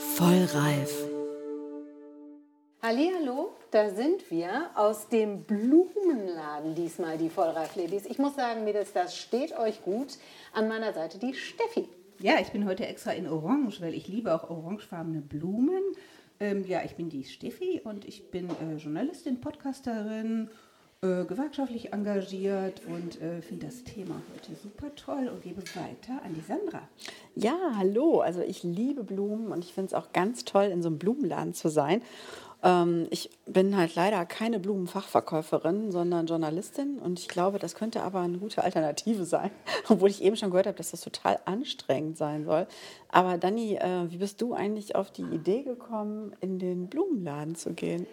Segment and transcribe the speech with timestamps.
[0.00, 1.04] Vollreif.
[2.80, 8.06] Hallo, da sind wir aus dem Blumenladen diesmal, die Vollreif-Ladies.
[8.06, 10.16] Ich muss sagen, Mädels, das steht euch gut.
[10.54, 11.86] An meiner Seite die Steffi.
[12.18, 15.82] Ja, ich bin heute extra in Orange, weil ich liebe auch orangefarbene Blumen.
[16.40, 20.48] Ähm, ja, ich bin die Steffi und ich bin äh, Journalistin, Podcasterin,
[21.02, 26.34] äh, gewerkschaftlich engagiert und äh, finde das Thema heute super toll und gebe weiter an
[26.34, 26.82] die Sandra.
[27.34, 28.20] Ja, hallo.
[28.20, 31.54] Also ich liebe Blumen und ich finde es auch ganz toll, in so einem Blumenladen
[31.54, 32.02] zu sein.
[32.62, 38.20] Ähm, ich bin halt leider keine Blumenfachverkäuferin, sondern Journalistin und ich glaube, das könnte aber
[38.20, 39.50] eine gute Alternative sein,
[39.88, 42.66] obwohl ich eben schon gehört habe, dass das total anstrengend sein soll.
[43.08, 47.72] Aber Dani, äh, wie bist du eigentlich auf die Idee gekommen, in den Blumenladen zu
[47.72, 48.06] gehen?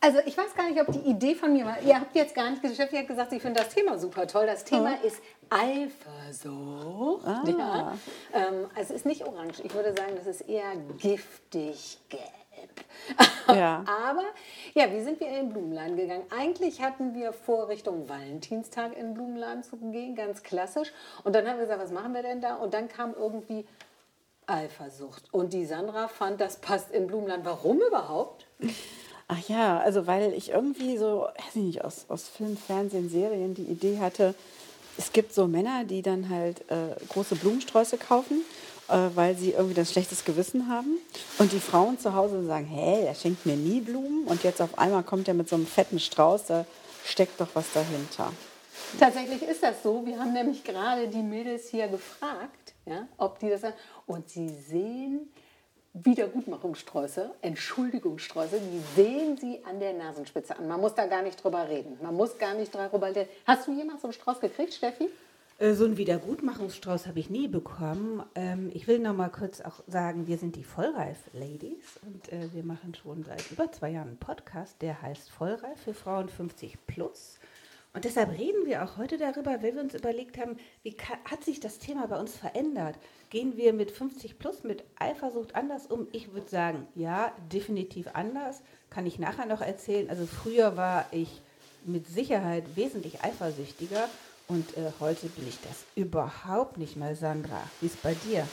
[0.00, 1.80] Also ich weiß gar nicht, ob die Idee von mir war.
[1.80, 2.92] Ihr habt jetzt gar nicht geschafft.
[2.92, 4.46] Ihr habt gesagt, ich finde das Thema super toll.
[4.46, 5.06] Das Thema oh.
[5.06, 7.26] ist Eifersucht.
[7.26, 7.44] Ah.
[7.46, 7.98] Ja.
[8.32, 9.60] Ähm, also es ist nicht orange.
[9.64, 12.22] Ich würde sagen, das ist eher giftig gelb.
[13.48, 13.84] Ja.
[13.86, 14.24] Aber
[14.74, 16.24] ja, wie sind wir in den Blumenladen gegangen?
[16.36, 20.92] Eigentlich hatten wir vor, Richtung Valentinstag in den Blumenladen zu gehen, ganz klassisch.
[21.22, 22.56] Und dann haben wir gesagt, was machen wir denn da?
[22.56, 23.64] Und dann kam irgendwie
[24.46, 25.32] Eifersucht.
[25.32, 27.44] Und die Sandra fand, das passt in Blumenladen.
[27.44, 28.46] Warum überhaupt?
[29.28, 33.54] Ach ja, also weil ich irgendwie so, weiß ich nicht, aus, aus Film, Fernsehen, Serien
[33.54, 34.34] die Idee hatte,
[34.98, 38.42] es gibt so Männer, die dann halt äh, große Blumensträuße kaufen,
[38.88, 40.98] äh, weil sie irgendwie das schlechtes Gewissen haben.
[41.38, 44.24] Und die Frauen zu Hause sagen, hey, der schenkt mir nie Blumen.
[44.26, 46.64] Und jetzt auf einmal kommt er mit so einem fetten Strauß, da
[47.04, 48.32] steckt doch was dahinter.
[48.98, 50.06] Tatsächlich ist das so.
[50.06, 53.74] Wir haben nämlich gerade die Mädels hier gefragt, ja, ob die das sagen.
[54.06, 55.28] Und sie sehen
[56.04, 60.68] Wiedergutmachungssträuße, Entschuldigungssträuße, die sehen Sie an der Nasenspitze an.
[60.68, 61.96] Man muss da gar nicht drüber reden.
[62.02, 63.28] Man muss gar nicht drüber reden.
[63.46, 65.08] Hast du jemals so einen Strauß gekriegt, Steffi?
[65.58, 68.22] Äh, so einen Wiedergutmachungsstrauß habe ich nie bekommen.
[68.34, 72.62] Ähm, ich will noch mal kurz auch sagen, wir sind die Vollreif-Ladies und äh, wir
[72.62, 77.38] machen schon seit über zwei Jahren einen Podcast, der heißt Vollreif für Frauen 50 plus.
[77.96, 81.60] Und deshalb reden wir auch heute darüber, weil wir uns überlegt haben, wie hat sich
[81.60, 82.94] das Thema bei uns verändert?
[83.30, 86.06] Gehen wir mit 50 plus mit Eifersucht anders um?
[86.12, 88.60] Ich würde sagen, ja, definitiv anders.
[88.90, 90.10] Kann ich nachher noch erzählen.
[90.10, 91.40] Also früher war ich
[91.86, 94.10] mit Sicherheit wesentlich eifersüchtiger
[94.46, 97.62] und äh, heute bin ich das überhaupt nicht mehr, Sandra.
[97.80, 98.46] Wie ist bei dir?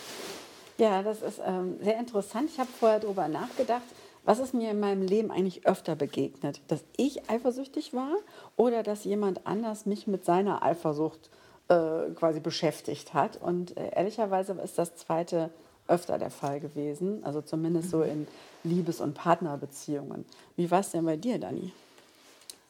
[0.78, 2.50] Ja, das ist ähm, sehr interessant.
[2.50, 3.84] Ich habe vorher darüber nachgedacht
[4.26, 6.62] was ist mir in meinem Leben eigentlich öfter begegnet?
[6.68, 8.16] Dass ich eifersüchtig war
[8.56, 11.30] oder dass jemand anders mich mit seiner Eifersucht
[11.68, 13.38] äh, quasi beschäftigt hat?
[13.38, 15.50] Und äh, ehrlicherweise ist das zweite
[15.88, 18.28] öfter der Fall gewesen, also zumindest so in
[18.64, 20.26] Liebes- und Partnerbeziehungen.
[20.56, 21.74] Wie war es denn bei dir, Dani?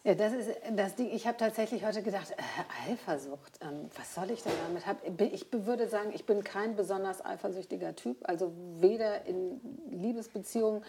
[0.04, 1.10] Ja, das ist das Ding.
[1.14, 4.98] Ich habe tatsächlich heute gedacht, äh, Eifersucht, ähm, was soll ich denn damit haben?
[5.32, 8.18] Ich würde sagen, ich bin kein besonders eifersüchtiger Typ.
[8.24, 10.84] Also weder in Liebesbeziehungen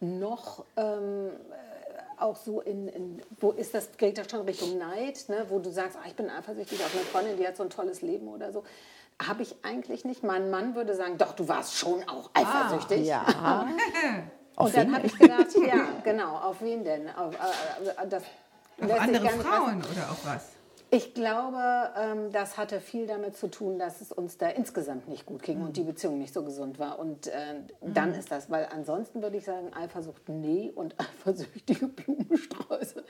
[0.00, 5.24] noch ähm, äh, auch so in, in, wo ist das, geht das schon Richtung Neid,
[5.28, 5.46] ne?
[5.48, 8.02] wo du sagst, ah, ich bin eifersüchtig auf eine Freundin, die hat so ein tolles
[8.02, 8.64] Leben oder so.
[9.22, 10.22] Habe ich eigentlich nicht.
[10.22, 13.12] Mein Mann würde sagen, doch, du warst schon auch ah, eifersüchtig.
[13.14, 13.66] Ah, ja.
[14.56, 17.08] Und dann habe ich gedacht, ja, genau, auf wen denn?
[17.14, 18.22] Auf, äh, äh das
[18.82, 20.59] auf andere Frauen oder auf was?
[20.92, 25.24] Ich glaube, ähm, das hatte viel damit zu tun, dass es uns da insgesamt nicht
[25.24, 25.66] gut ging mhm.
[25.66, 26.98] und die Beziehung nicht so gesund war.
[26.98, 27.30] Und äh,
[27.80, 27.94] mhm.
[27.94, 33.04] dann ist das, weil ansonsten würde ich sagen, Eifersucht nee und eifersüchtige Blumensträuße.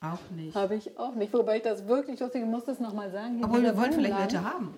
[0.00, 0.56] Auch nicht.
[0.56, 1.32] Habe ich auch nicht.
[1.32, 3.40] Wobei ich das wirklich lustig, ich muss das nochmal sagen.
[3.44, 4.76] Obwohl wir wollen vielleicht welche haben.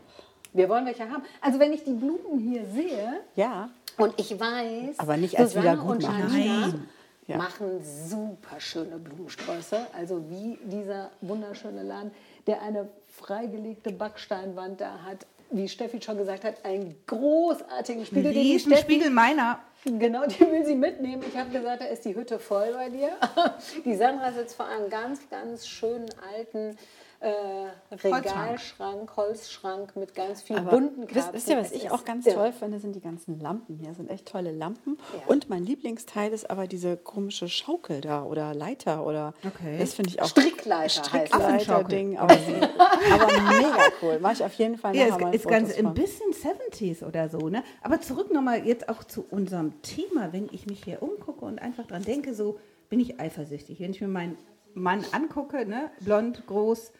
[0.53, 1.22] Wir wollen welche haben.
[1.41, 3.71] Also wenn ich die Blumen hier sehe ja.
[3.97, 6.88] und ich weiß, aber nicht als wieder gut machen.
[7.26, 7.38] Ja.
[7.38, 9.87] machen super schöne Blumensträuße.
[9.97, 12.11] Also wie dieser wunderschöne Laden
[12.47, 15.27] der eine freigelegte Backsteinwand da hat.
[15.50, 18.32] Wie Steffi schon gesagt hat, einen großartigen Spiegel.
[18.32, 19.60] Den Spiegel meiner.
[19.84, 21.22] Genau, den will sie mitnehmen.
[21.28, 23.10] Ich habe gesagt, da ist die Hütte voll bei dir.
[23.84, 26.78] Die Sandra sitzt vor einem ganz, ganz schönen alten
[27.25, 31.33] äh, Regalschrank, Holzschrank mit ganz vielen Aber bunten Kerzen.
[31.33, 33.88] Wisst, wisst ihr, was ich auch ganz toll finde, sind die ganzen Lampen hier.
[33.88, 34.99] Das sind echt tolle Lampen.
[35.15, 35.23] Ja.
[35.26, 39.79] Und mein Lieblingsteil ist aber diese komische Schaukel da oder Leiter oder okay.
[39.79, 40.29] das finde ich auch.
[40.29, 42.19] Strickleiter, Strickleiter-Ding.
[42.19, 44.19] Aber, aber, mega cool.
[44.21, 47.49] Mache ich auf jeden Fall ja, mal ist ganz ein bisschen 70s oder so.
[47.49, 47.65] Ne?
[47.82, 51.87] Aber zurück nochmal jetzt auch zu unserem Thema, wenn ich mich hier umgucke und einfach
[51.87, 52.59] dran denke, so
[52.91, 53.81] bin ich eifersüchtig.
[53.81, 54.37] Wenn ich mir meinen
[54.75, 55.91] Mann angucke, ne?
[56.00, 56.93] blond, groß,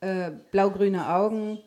[0.00, 1.58] äh, blaugrüne Augen.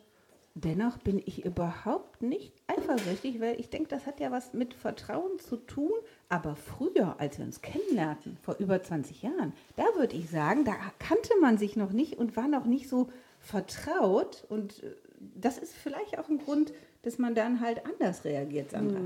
[0.55, 5.39] Dennoch bin ich überhaupt nicht eifersüchtig, weil ich denke, das hat ja was mit Vertrauen
[5.39, 5.91] zu tun.
[6.29, 10.75] Aber früher, als wir uns kennenlernten, vor über 20 Jahren, da würde ich sagen, da
[10.99, 13.09] kannte man sich noch nicht und war noch nicht so
[13.39, 14.45] vertraut.
[14.47, 14.91] Und äh,
[15.35, 16.71] das ist vielleicht auch ein Grund,
[17.03, 18.99] dass man dann halt anders reagiert, Sandra.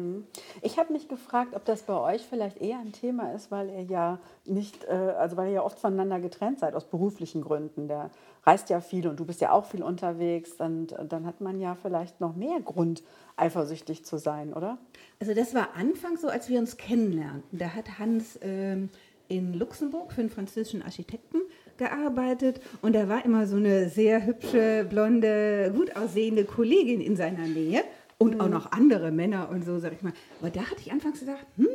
[0.61, 3.81] Ich habe mich gefragt, ob das bei euch vielleicht eher ein Thema ist, weil ihr
[3.83, 7.87] ja nicht, äh, also weil ihr ja oft voneinander getrennt seid aus beruflichen Gründen.
[7.87, 8.11] Der
[8.47, 11.75] reist ja viel und du bist ja auch viel unterwegs und dann hat man ja
[11.75, 13.03] vielleicht noch mehr Grund,
[13.35, 14.77] eifersüchtig zu sein, oder?
[15.19, 17.59] Also das war Anfang so, als wir uns kennenlernten.
[17.59, 18.89] Da hat Hans ähm,
[19.27, 21.39] in Luxemburg für einen französischen Architekten
[21.77, 27.47] gearbeitet und da war immer so eine sehr hübsche, blonde, gut aussehende Kollegin in seiner
[27.47, 27.83] Nähe
[28.17, 30.13] und auch noch andere Männer und so, sag ich mal.
[30.39, 31.67] Aber da hatte ich anfangs gedacht, hm,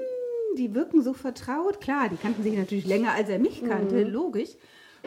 [0.57, 1.81] die wirken so vertraut.
[1.81, 4.57] Klar, die kannten sich natürlich länger, als er mich kannte, logisch.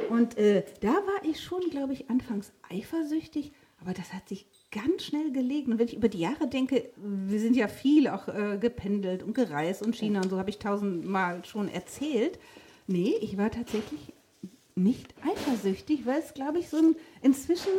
[0.09, 3.51] Und äh, da war ich schon, glaube ich, anfangs eifersüchtig,
[3.81, 5.71] aber das hat sich ganz schnell gelegen.
[5.71, 9.33] Und wenn ich über die Jahre denke, wir sind ja viel auch äh, gependelt und
[9.33, 12.39] gereist und China und so habe ich tausendmal schon erzählt.
[12.88, 14.13] Nee, ich war tatsächlich
[14.75, 17.71] nicht eifersüchtig, weil es, glaube ich, so ein inzwischen,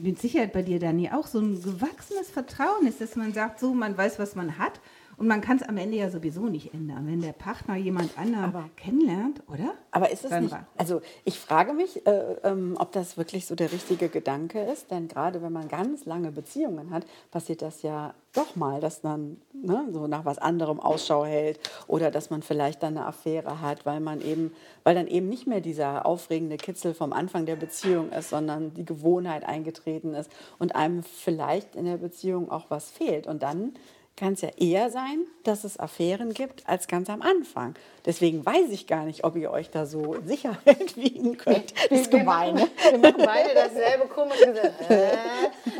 [0.00, 3.74] mit Sicherheit bei dir, Dani, auch so ein gewachsenes Vertrauen ist, dass man sagt, so,
[3.74, 4.80] man weiß, was man hat
[5.18, 8.44] und man kann es am Ende ja sowieso nicht ändern, wenn der Partner jemand anderen
[8.44, 9.74] Aber- kennenlernt, oder?
[9.90, 13.46] Aber ist es Dann nicht, war- also ich frage mich, äh, ähm, ob das wirklich
[13.46, 17.82] so der richtige Gedanke ist, denn gerade wenn man ganz lange Beziehungen hat, passiert das
[17.82, 22.42] ja doch mal, dass man ne, so nach was anderem Ausschau hält oder dass man
[22.42, 24.52] vielleicht dann eine Affäre hat, weil man eben,
[24.84, 28.84] weil dann eben nicht mehr dieser aufregende Kitzel vom Anfang der Beziehung ist, sondern die
[28.84, 33.26] Gewohnheit eingetreten ist und einem vielleicht in der Beziehung auch was fehlt.
[33.26, 33.72] Und dann
[34.16, 37.74] kann es ja eher sein, dass es Affären gibt, als ganz am Anfang.
[38.06, 41.74] Deswegen weiß ich gar nicht, ob ihr euch da so in Sicherheit wiegen könnt.
[41.90, 42.54] Das ist wir, gemein.
[42.54, 44.72] machen, wir machen beide dasselbe komische Gesicht.
[44.88, 45.08] Hä?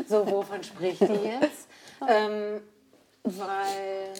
[0.07, 1.67] So, wovon spricht die jetzt?
[2.07, 2.61] Ähm,
[3.23, 4.13] weil,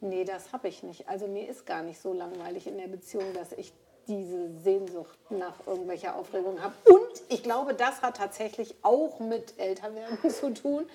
[0.00, 1.08] nee, das habe ich nicht.
[1.08, 3.72] Also mir ist gar nicht so langweilig in der Beziehung, dass ich
[4.08, 6.74] diese Sehnsucht nach irgendwelcher Aufregung habe.
[6.86, 10.86] Und ich glaube, das hat tatsächlich auch mit Älterwerden zu tun.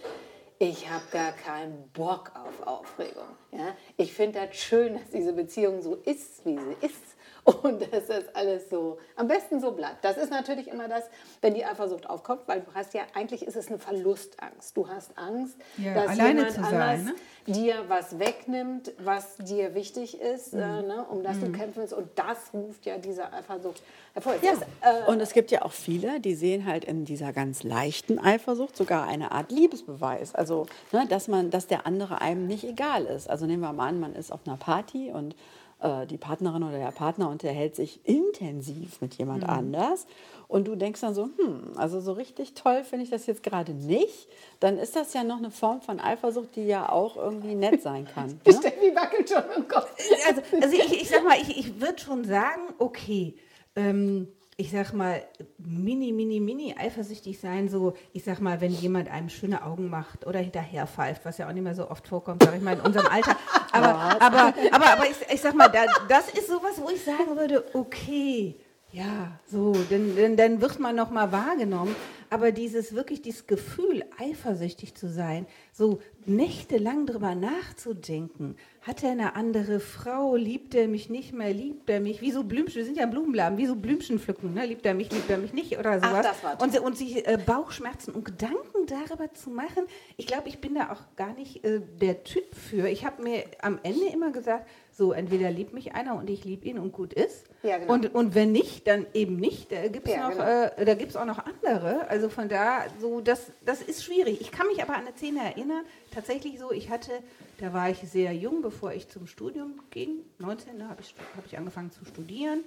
[0.65, 3.27] Ich habe gar keinen Bock auf Aufregung.
[3.51, 3.75] Ja?
[3.97, 7.17] Ich finde das schön, dass diese Beziehung so ist, wie sie ist.
[7.45, 10.05] Und dass das alles so am besten so bleibt.
[10.05, 11.03] Das ist natürlich immer das,
[11.41, 14.77] wenn die Eifersucht aufkommt, weil du hast ja, eigentlich ist es eine Verlustangst.
[14.77, 17.13] Du hast Angst, Ja, dass jemand zu sein, anders ne?
[17.53, 20.59] dir was wegnimmt, was dir wichtig ist, Mhm.
[20.61, 21.93] äh, ne, um das du kämpfen willst.
[21.93, 23.81] Und das ruft ja diese Eifersucht
[24.13, 24.35] hervor.
[24.41, 24.53] Ja.
[24.53, 28.19] ist, äh, Und es gibt ja auch viele, die sehen halt in dieser ganz leichten
[28.19, 30.33] Eifersucht sogar eine Art Liebesbeweis.
[30.33, 33.29] Also, ne, dass, man, dass der andere einem nicht egal ist.
[33.29, 35.35] Also nehmen wir mal an, man ist auf einer Party und
[35.83, 40.07] äh, die Partnerin oder der Partner unterhält sich intensiv mit jemand anders.
[40.47, 43.73] Und du denkst dann so, hm, also so richtig toll finde ich das jetzt gerade
[43.73, 44.27] nicht.
[44.59, 48.05] Dann ist das ja noch eine Form von Eifersucht, die ja auch irgendwie nett sein
[48.05, 48.39] kann.
[48.45, 48.53] Ne?
[48.53, 49.91] Steffi wackelt schon im Kopf.
[50.27, 53.35] Also, also ich, ich sag mal, ich, ich würde schon sagen, okay,
[53.75, 54.27] ähm,
[54.57, 55.23] ich sag mal,
[55.57, 60.27] mini, mini, mini eifersüchtig sein, so, ich sag mal, wenn jemand einem schöne Augen macht
[60.27, 62.81] oder hinterher pfeift, was ja auch nicht mehr so oft vorkommt, sag ich mal, in
[62.81, 63.35] unserem Alter.
[63.75, 67.35] Aber, aber, aber, aber ich, ich sag mal, da, das ist sowas, wo ich sagen
[67.35, 68.55] würde, okay,
[68.91, 71.95] ja, so, dann, dann, dann wird man noch mal wahrgenommen.
[72.29, 79.35] Aber dieses wirklich, dieses Gefühl, eifersüchtig zu sein, so nächtelang drüber nachzudenken, hat er eine
[79.35, 82.97] andere Frau, liebt er mich nicht mehr, liebt er mich, wie so Blümchen, wir sind
[82.97, 84.65] ja im Blumenladen, wie so Blümchen pflücken, ne?
[84.65, 86.25] liebt er mich, liebt er mich nicht oder sowas.
[86.43, 89.83] war und, und sich äh, Bauchschmerzen und Gedanken darüber zu machen,
[90.17, 92.87] ich glaube, ich bin da auch gar nicht äh, der Typ für.
[92.87, 96.67] Ich habe mir am Ende immer gesagt, so entweder liebt mich einer und ich liebe
[96.67, 97.45] ihn und gut ist.
[97.63, 97.93] Ja, genau.
[97.93, 99.71] und, und wenn nicht, dann eben nicht.
[99.71, 100.45] Da gibt es Ja, noch, genau.
[100.45, 102.07] äh, da gibt's auch noch andere.
[102.09, 104.39] Also von da, so das, das ist schwierig.
[104.41, 105.62] Ich kann mich aber an eine Szene erinnern,
[106.11, 107.11] tatsächlich so, ich hatte,
[107.59, 111.45] da war ich sehr jung, bevor ich zum Studium ging, 19, da habe ich, hab
[111.45, 112.63] ich angefangen zu studieren.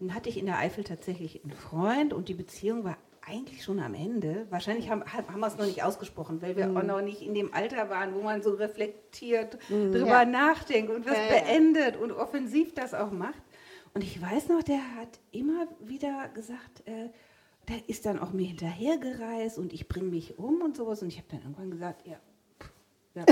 [0.00, 2.96] Dann hatte ich in der Eifel tatsächlich einen Freund und die Beziehung war
[3.26, 4.46] eigentlich schon am Ende.
[4.50, 7.54] Wahrscheinlich haben, haben wir es noch nicht ausgesprochen, weil wir auch noch nicht in dem
[7.54, 10.24] Alter waren, wo man so reflektiert drüber Ja.
[10.26, 11.42] nachdenkt und was Ja, ja.
[11.42, 13.40] beendet und offensiv das auch macht.
[13.94, 17.08] Und ich weiß noch, der hat immer wieder gesagt, äh,
[17.68, 21.00] der ist dann auch mir hinterhergereist und ich bringe mich um und sowas.
[21.00, 22.16] Und ich habe dann irgendwann gesagt, ja.
[23.14, 23.24] Ja.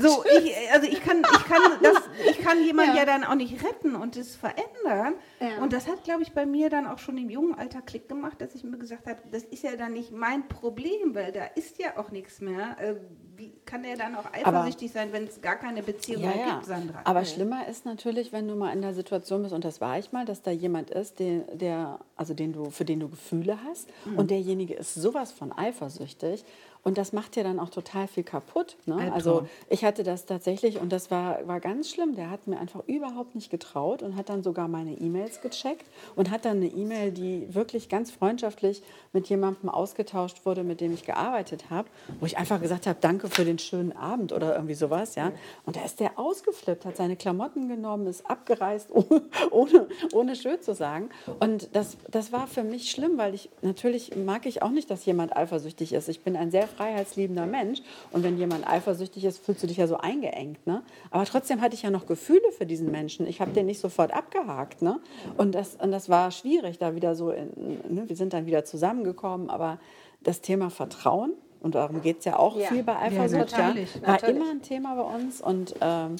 [0.00, 1.96] So, ich, also ich kann, ich kann das,
[2.30, 3.00] ich kann jemanden ja.
[3.00, 3.06] Ja.
[3.06, 5.14] dann auch nicht retten und es verändern.
[5.40, 5.62] Ja.
[5.62, 8.40] Und das hat, glaube ich, bei mir dann auch schon im jungen Alter Klick gemacht,
[8.40, 11.78] dass ich mir gesagt habe, das ist ja dann nicht mein Problem, weil da ist
[11.78, 12.76] ja auch nichts mehr.
[12.78, 12.96] Äh,
[13.36, 16.66] Wie kann er dann auch eifersüchtig sein, wenn es gar keine Beziehung Ja, mehr gibt,
[16.66, 17.00] Sandra?
[17.04, 20.12] Aber schlimmer ist natürlich, wenn du mal in der Situation bist, und das war ich
[20.12, 23.88] mal, dass da jemand ist, den, der, also den du, für den du Gefühle hast
[24.04, 24.18] Mhm.
[24.18, 26.44] und derjenige ist sowas von eifersüchtig.
[26.82, 28.76] Und das macht dir dann auch total viel kaputt.
[28.86, 29.12] Ne?
[29.12, 32.14] Also ich hatte das tatsächlich und das war, war ganz schlimm.
[32.14, 36.30] Der hat mir einfach überhaupt nicht getraut und hat dann sogar meine E-Mails gecheckt und
[36.30, 38.82] hat dann eine E-Mail, die wirklich ganz freundschaftlich
[39.12, 41.88] mit jemandem ausgetauscht wurde, mit dem ich gearbeitet habe,
[42.20, 45.32] wo ich einfach gesagt habe, danke für den schönen Abend oder irgendwie sowas, ja.
[45.66, 50.60] Und da ist der ausgeflippt, hat seine Klamotten genommen, ist abgereist, ohne, ohne, ohne schön
[50.62, 51.10] zu sagen.
[51.40, 55.04] Und das, das war für mich schlimm, weil ich natürlich mag ich auch nicht, dass
[55.04, 56.08] jemand eifersüchtig ist.
[56.08, 59.86] Ich bin ein sehr freiheitsliebender Mensch und wenn jemand eifersüchtig ist, fühlst du dich ja
[59.86, 60.66] so eingeengt.
[60.66, 60.82] Ne?
[61.10, 63.26] Aber trotzdem hatte ich ja noch Gefühle für diesen Menschen.
[63.26, 64.82] Ich habe den nicht sofort abgehakt.
[64.82, 65.00] Ne?
[65.36, 67.48] Und, das, und das war schwierig, da wieder so, in,
[67.88, 68.08] ne?
[68.08, 69.78] wir sind dann wieder zusammengekommen, aber
[70.22, 72.68] das Thema Vertrauen, und darum geht es ja auch ja.
[72.68, 73.66] viel bei Eifersucht, ja, ja,
[74.02, 74.36] war natürlich.
[74.36, 75.40] immer ein Thema bei uns.
[75.40, 76.16] Und ähm,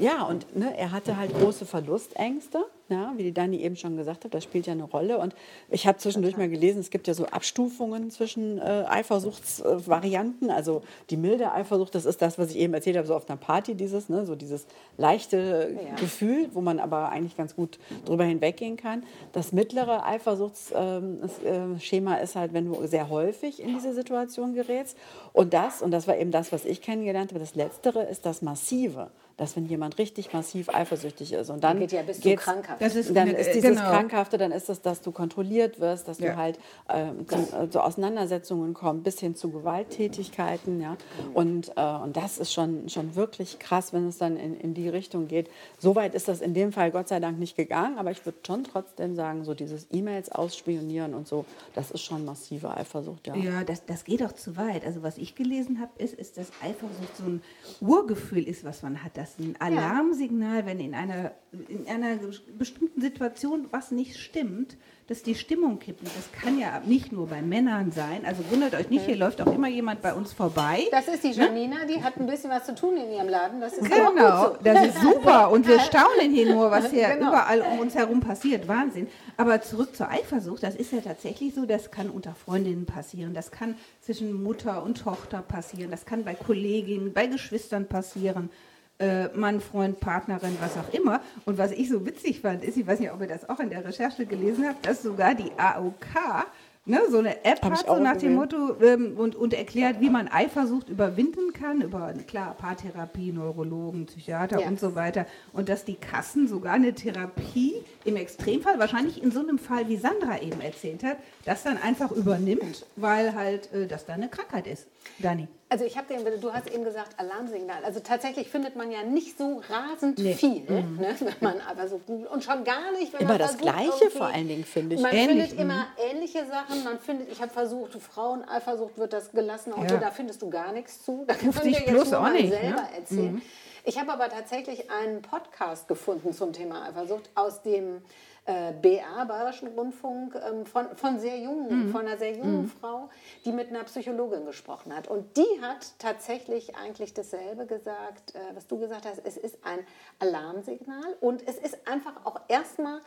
[0.00, 4.24] ja, und ne, er hatte halt große Verlustängste ja, wie die Dani eben schon gesagt
[4.24, 5.18] hat, das spielt ja eine Rolle.
[5.18, 5.34] Und
[5.70, 10.50] ich habe zwischendurch mal gelesen, es gibt ja so Abstufungen zwischen äh, Eifersuchtsvarianten.
[10.50, 13.38] Also die milde Eifersucht, das ist das, was ich eben erzählt habe, so auf einer
[13.38, 15.96] Party, dieses, ne, so dieses leichte ja.
[15.96, 19.02] Gefühl, wo man aber eigentlich ganz gut drüber hinweggehen kann.
[19.32, 24.96] Das mittlere Eifersuchtsschema äh, ist halt, wenn du sehr häufig in diese Situation gerätst.
[25.32, 28.42] Und das, und das war eben das, was ich kennengelernt habe, das Letztere ist das
[28.42, 32.80] Massive dass wenn jemand richtig massiv eifersüchtig ist und dann geht ja bis zu krankhaft.
[32.80, 33.90] Das ist, dann ist dieses genau.
[33.90, 36.32] Krankhafte, dann ist es, dass du kontrolliert wirst, dass ja.
[36.32, 40.96] du halt äh, zu äh, so Auseinandersetzungen kommst, bis hin zu Gewalttätigkeiten, ja.
[41.34, 44.88] Und, äh, und das ist schon, schon wirklich krass, wenn es dann in, in die
[44.88, 45.50] Richtung geht.
[45.78, 48.64] Soweit ist das in dem Fall Gott sei Dank nicht gegangen, aber ich würde schon
[48.64, 53.36] trotzdem sagen, so dieses E-Mails ausspionieren und so, das ist schon massive Eifersucht, ja.
[53.36, 54.86] Ja, das, das geht auch zu weit.
[54.86, 57.42] Also was ich gelesen habe, ist, ist, dass Eifersucht so ein
[57.82, 59.16] Urgefühl ist, was man hat.
[59.16, 61.32] Das das ein Alarmsignal, wenn in einer,
[61.68, 62.18] in einer
[62.58, 64.76] bestimmten Situation was nicht stimmt,
[65.08, 66.00] dass die Stimmung kippt.
[66.00, 68.24] Und das kann ja nicht nur bei Männern sein.
[68.24, 70.84] Also wundert euch nicht, hier läuft auch immer jemand bei uns vorbei.
[70.90, 71.46] Das ist die ne?
[71.46, 73.60] Janina, die hat ein bisschen was zu tun in ihrem Laden.
[73.60, 74.56] Das ist genau, so.
[74.62, 75.50] das ist super.
[75.50, 77.28] Und wir staunen hier nur, was hier genau.
[77.28, 78.66] überall um uns herum passiert.
[78.66, 79.06] Wahnsinn.
[79.36, 83.50] Aber zurück zur Eifersucht, das ist ja tatsächlich so, das kann unter Freundinnen passieren, das
[83.50, 88.50] kann zwischen Mutter und Tochter passieren, das kann bei Kolleginnen, bei Geschwistern passieren
[88.98, 91.20] äh, Mann, Freund, Partnerin, was auch immer.
[91.44, 93.70] Und was ich so witzig fand, ist, ich weiß nicht, ob ihr das auch in
[93.70, 96.46] der Recherche gelesen habt, dass sogar die AOK
[96.86, 100.08] ne, so eine App Hab hat, so nach dem Motto, ähm, und, und erklärt, wie
[100.08, 104.68] man Eifersucht überwinden kann, über, klar, Paartherapie, Neurologen, Psychiater ja.
[104.68, 105.26] und so weiter.
[105.52, 107.74] Und dass die Kassen sogar eine Therapie
[108.04, 112.10] im Extremfall, wahrscheinlich in so einem Fall, wie Sandra eben erzählt hat, das dann einfach
[112.12, 114.86] übernimmt, weil halt äh, das da eine Krankheit ist.
[115.18, 115.48] Dani.
[115.68, 117.84] Also ich habe den, du hast eben gesagt Alarmsignal.
[117.84, 120.34] Also tatsächlich findet man ja nicht so rasend nee.
[120.34, 120.98] viel, mhm.
[120.98, 124.10] ne, wenn man aber so googelt und schon gar nicht, wenn immer man das Gleiche
[124.10, 125.02] vor allen Dingen finde ich.
[125.02, 125.48] Man Ähnlich.
[125.48, 126.10] findet immer mhm.
[126.10, 126.84] ähnliche Sachen.
[126.84, 129.96] Man findet, ich habe versucht, Fraueneifersucht wird das gelassen und ja.
[129.96, 131.24] da findest du gar nichts zu.
[131.26, 132.88] Da können wir jetzt nur mal nicht, selber ne?
[132.96, 133.32] erzählen.
[133.34, 133.42] Mhm.
[133.88, 138.02] Ich habe aber tatsächlich einen Podcast gefunden zum Thema Eifersucht aus dem
[138.44, 141.92] äh, BR, Bayerischen Rundfunk, ähm, von, von sehr jungen, mhm.
[141.92, 142.68] von einer sehr jungen mhm.
[142.68, 143.08] Frau,
[143.44, 145.06] die mit einer Psychologin gesprochen hat.
[145.06, 149.20] Und die hat tatsächlich eigentlich dasselbe gesagt, äh, was du gesagt hast.
[149.24, 149.78] Es ist ein
[150.18, 153.02] Alarmsignal und es ist einfach auch erstmal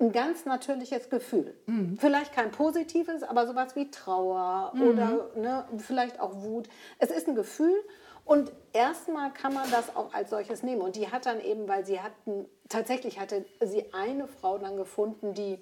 [0.00, 1.54] ein ganz natürliches Gefühl.
[1.66, 1.96] Mhm.
[2.00, 4.82] Vielleicht kein positives, aber sowas wie Trauer mhm.
[4.82, 6.68] oder ne, vielleicht auch Wut.
[6.98, 7.76] Es ist ein Gefühl
[8.24, 10.80] und erstmal kann man das auch als solches nehmen.
[10.80, 15.34] Und die hat dann eben, weil sie hatten, tatsächlich hatte sie eine Frau dann gefunden,
[15.34, 15.58] die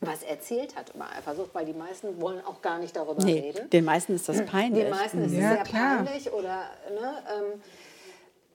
[0.00, 3.70] was erzählt hat über Eifersucht, weil die meisten wollen auch gar nicht darüber nee, reden.
[3.70, 4.84] Den meisten ist das peinlich.
[4.84, 6.04] Den meisten ist ja, es sehr klar.
[6.04, 7.60] peinlich oder ne, ähm,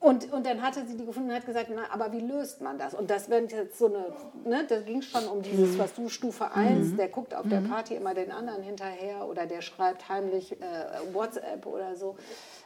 [0.00, 2.78] und, und dann hatte sie die gefunden und hat gesagt, na, aber wie löst man
[2.78, 2.94] das?
[2.94, 4.06] Und das wenn jetzt so eine,
[4.44, 5.78] ne, da ging schon um dieses, mhm.
[5.78, 6.96] was du Stufe 1, mhm.
[6.96, 7.50] der guckt auf mhm.
[7.50, 10.56] der Party immer den anderen hinterher oder der schreibt heimlich äh,
[11.12, 12.16] WhatsApp oder so.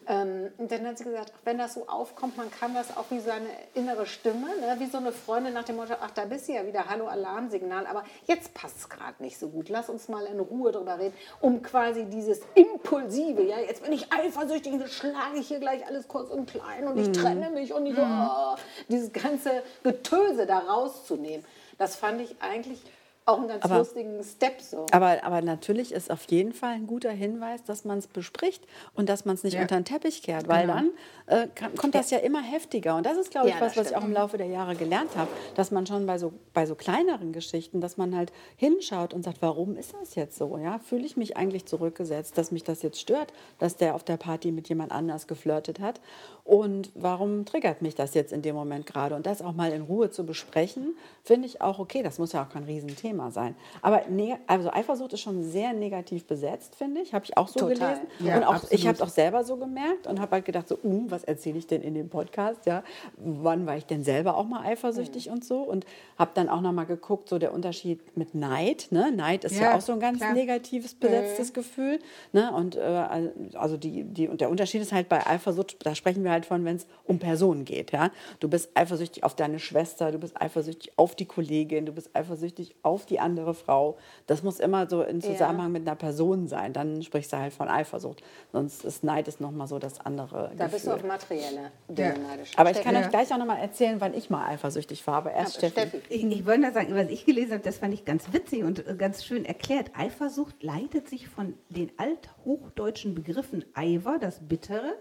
[0.06, 3.06] Ähm, und dann hat sie gesagt, ach, wenn das so aufkommt, man kann das auch
[3.10, 6.48] wie seine innere Stimme, ne, wie so eine Freundin nach dem Motto, ach, da bist
[6.48, 9.68] du ja wieder, hallo Alarmsignal, aber jetzt passt es gerade nicht so gut.
[9.68, 14.12] Lass uns mal in Ruhe drüber reden, um quasi dieses Impulsive, ja, jetzt bin ich
[14.12, 17.12] eifersüchtig und schlage ich hier gleich alles kurz und klein und ich mhm.
[17.14, 18.28] trenne mich und ich so, mhm.
[18.28, 18.56] oh,
[18.88, 21.44] dieses ganze Getöse da rauszunehmen.
[21.78, 22.82] Das fand ich eigentlich
[23.26, 24.84] auch einen ganz aber, lustigen Step so.
[24.92, 29.08] Aber, aber natürlich ist auf jeden Fall ein guter Hinweis, dass man es bespricht und
[29.08, 29.62] dass man es nicht ja.
[29.62, 30.74] unter den Teppich kehrt, weil genau.
[30.74, 30.90] dann
[31.26, 32.18] äh, kann, kommt das ja.
[32.18, 32.96] immer heftiger.
[32.96, 35.16] Und das ist, glaube ich, ja, was, was ich auch im Laufe der Jahre gelernt
[35.16, 39.22] habe, dass man schon bei so, bei so kleineren Geschichten, dass man halt hinschaut und
[39.22, 40.58] sagt, warum ist das jetzt so?
[40.58, 40.78] Ja?
[40.78, 44.52] Fühle ich mich eigentlich zurückgesetzt, dass mich das jetzt stört, dass der auf der Party
[44.52, 46.00] mit jemand anders geflirtet hat?
[46.44, 49.14] Und warum triggert mich das jetzt in dem Moment gerade?
[49.14, 52.02] Und das auch mal in Ruhe zu besprechen, finde ich auch okay.
[52.02, 53.56] Das muss ja auch kein Riesenthema sein.
[53.80, 57.14] Aber ne also Eifersucht ist schon sehr negativ besetzt, finde ich.
[57.14, 57.94] Habe ich auch so Total.
[57.94, 58.06] gelesen.
[58.20, 58.72] Ja, und auch, absolut.
[58.74, 61.56] ich habe es auch selber so gemerkt und habe halt gedacht, so, uh, was erzähle
[61.56, 62.66] ich denn in dem Podcast?
[62.66, 62.84] Ja?
[63.16, 65.62] Wann war ich denn selber auch mal eifersüchtig und so?
[65.62, 65.86] Und
[66.18, 68.88] habe dann auch nochmal geguckt, so der Unterschied mit Neid.
[68.90, 69.12] Ne?
[69.12, 70.34] Neid ist ja, Ja, auch so ein ganz klar.
[70.34, 72.00] negatives besetztes Gefühl.
[72.34, 72.52] Ne?
[72.52, 76.33] Und äh, also die, die, und der Unterschied ist halt bei Eifersucht, da sprechen wir
[76.34, 77.92] halt von, wenn es um Personen geht.
[77.92, 78.10] Ja?
[78.40, 82.74] Du bist eifersüchtig auf deine Schwester, du bist eifersüchtig auf die Kollegin, du bist eifersüchtig
[82.82, 83.96] auf die andere Frau.
[84.26, 86.72] Das muss immer so in Zusammenhang mit einer Person sein.
[86.72, 88.22] Dann sprichst du halt von Eifersucht.
[88.52, 90.68] Sonst ist Neid ist nochmal so das andere Da Gefühl.
[90.68, 92.52] bist du auf materielle Dinge neidisch.
[92.56, 95.14] Aber ich kann Steffi, euch gleich auch nochmal erzählen, wann ich mal eifersüchtig war.
[95.14, 95.88] Aber erst ja, Steffi.
[95.88, 96.02] Steffi.
[96.08, 98.86] Ich, ich wollte nur sagen, was ich gelesen habe, das fand ich ganz witzig und
[98.86, 99.92] äh, ganz schön erklärt.
[99.96, 104.94] Eifersucht leitet sich von den althochdeutschen Begriffen Eiver, das Bittere,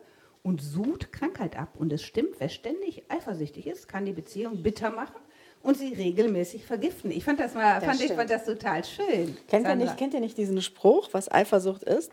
[0.43, 1.69] und Sud, Krankheit ab.
[1.75, 5.15] Und es stimmt, wer ständig eifersüchtig ist, kann die Beziehung bitter machen
[5.63, 7.09] und sie regelmäßig vergiften.
[7.09, 8.19] Ich fand das, mal, fand, ich stimmt.
[8.19, 9.35] fand das total schön.
[9.47, 12.11] Kennt ihr, nicht, kennt ihr nicht diesen Spruch, was Eifersucht ist?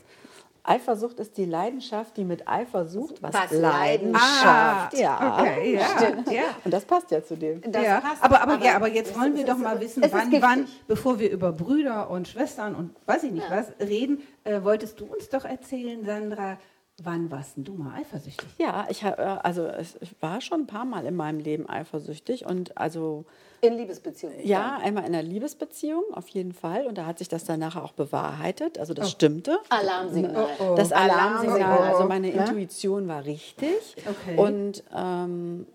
[0.63, 4.45] Eifersucht ist die Leidenschaft, die mit Eifersucht was, Was Leidenschaft.
[4.45, 5.39] Ah, ja.
[5.41, 6.43] Okay, ja, ja.
[6.65, 7.63] Und das passt ja zu dem.
[7.63, 10.31] Das ja, passt, aber, aber, aber ja, aber jetzt wollen wir doch mal wissen, wann,
[10.41, 15.01] wann, bevor wir über Brüder und Schwestern und weiß ich nicht was reden, äh, wolltest
[15.01, 16.59] du uns doch erzählen, Sandra,
[17.03, 18.47] wann warst denn du mal eifersüchtig?
[18.59, 22.47] Ja, ich, äh, also es, ich war schon ein paar Mal in meinem Leben eifersüchtig
[22.47, 23.25] und also
[23.61, 24.39] In Liebesbeziehungen.
[24.47, 27.85] ja, einmal in einer Liebesbeziehung auf jeden Fall und da hat sich das dann nachher
[27.85, 29.59] auch bewahrheitet, also das stimmte.
[29.69, 30.47] Alarmsignal.
[30.61, 31.83] Oh, Das Alarmsignal, Alarm.
[31.95, 32.33] also meine Ne?
[32.35, 33.97] Intuition war richtig.
[34.09, 34.37] Okay.
[34.37, 35.67] Und ähm,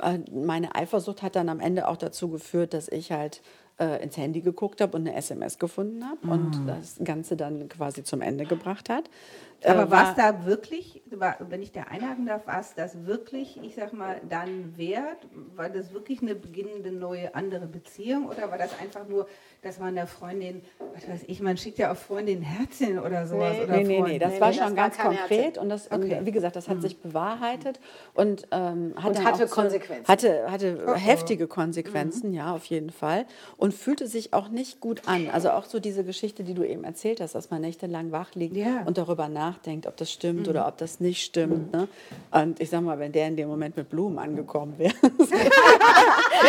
[0.00, 3.40] äh, meine Eifersucht hat dann am Ende auch dazu geführt, dass ich halt
[3.78, 6.32] äh, ins Handy geguckt habe und eine SMS gefunden habe Ah.
[6.34, 9.04] und das Ganze dann quasi zum Ende gebracht hat.
[9.64, 13.06] Aber Äh, war es da wirklich, war, wenn ich da einhaken darf, war es das
[13.06, 15.26] wirklich, ich sag mal, dann wert?
[15.54, 19.26] War das wirklich eine beginnende neue andere Beziehung oder war das einfach nur,
[19.62, 20.62] dass man der Freundin,
[20.94, 23.56] was weiß ich, man schickt ja auf Freundin Herzchen oder sowas?
[23.58, 23.64] Nee.
[23.64, 24.22] oder Nee, nee, nee, Freund?
[24.22, 25.62] das Nee, war nee, schon das war ganz kein konkret Herzchen.
[25.62, 26.18] und das, Okay.
[26.18, 27.78] Und wie gesagt, das hat sich bewahrheitet
[28.14, 30.08] und ähm, hat Und hatte auch Konsequenzen.
[30.08, 33.26] Hatte, hatte Oh, heftige Konsequenzen, ja, auf jeden Fall
[33.56, 35.28] und fühlte sich auch nicht gut an.
[35.30, 38.56] Also auch so diese Geschichte, die du eben erzählt hast, dass man nächtelang wach liegt
[38.56, 38.82] Ja.
[38.86, 39.51] Und darüber nachdenkt,
[39.86, 41.72] ob das stimmt oder ob das nicht stimmt.
[41.72, 41.88] Ne?
[42.30, 44.94] Und ich sag mal, wenn der in dem Moment mit Blumen angekommen wäre,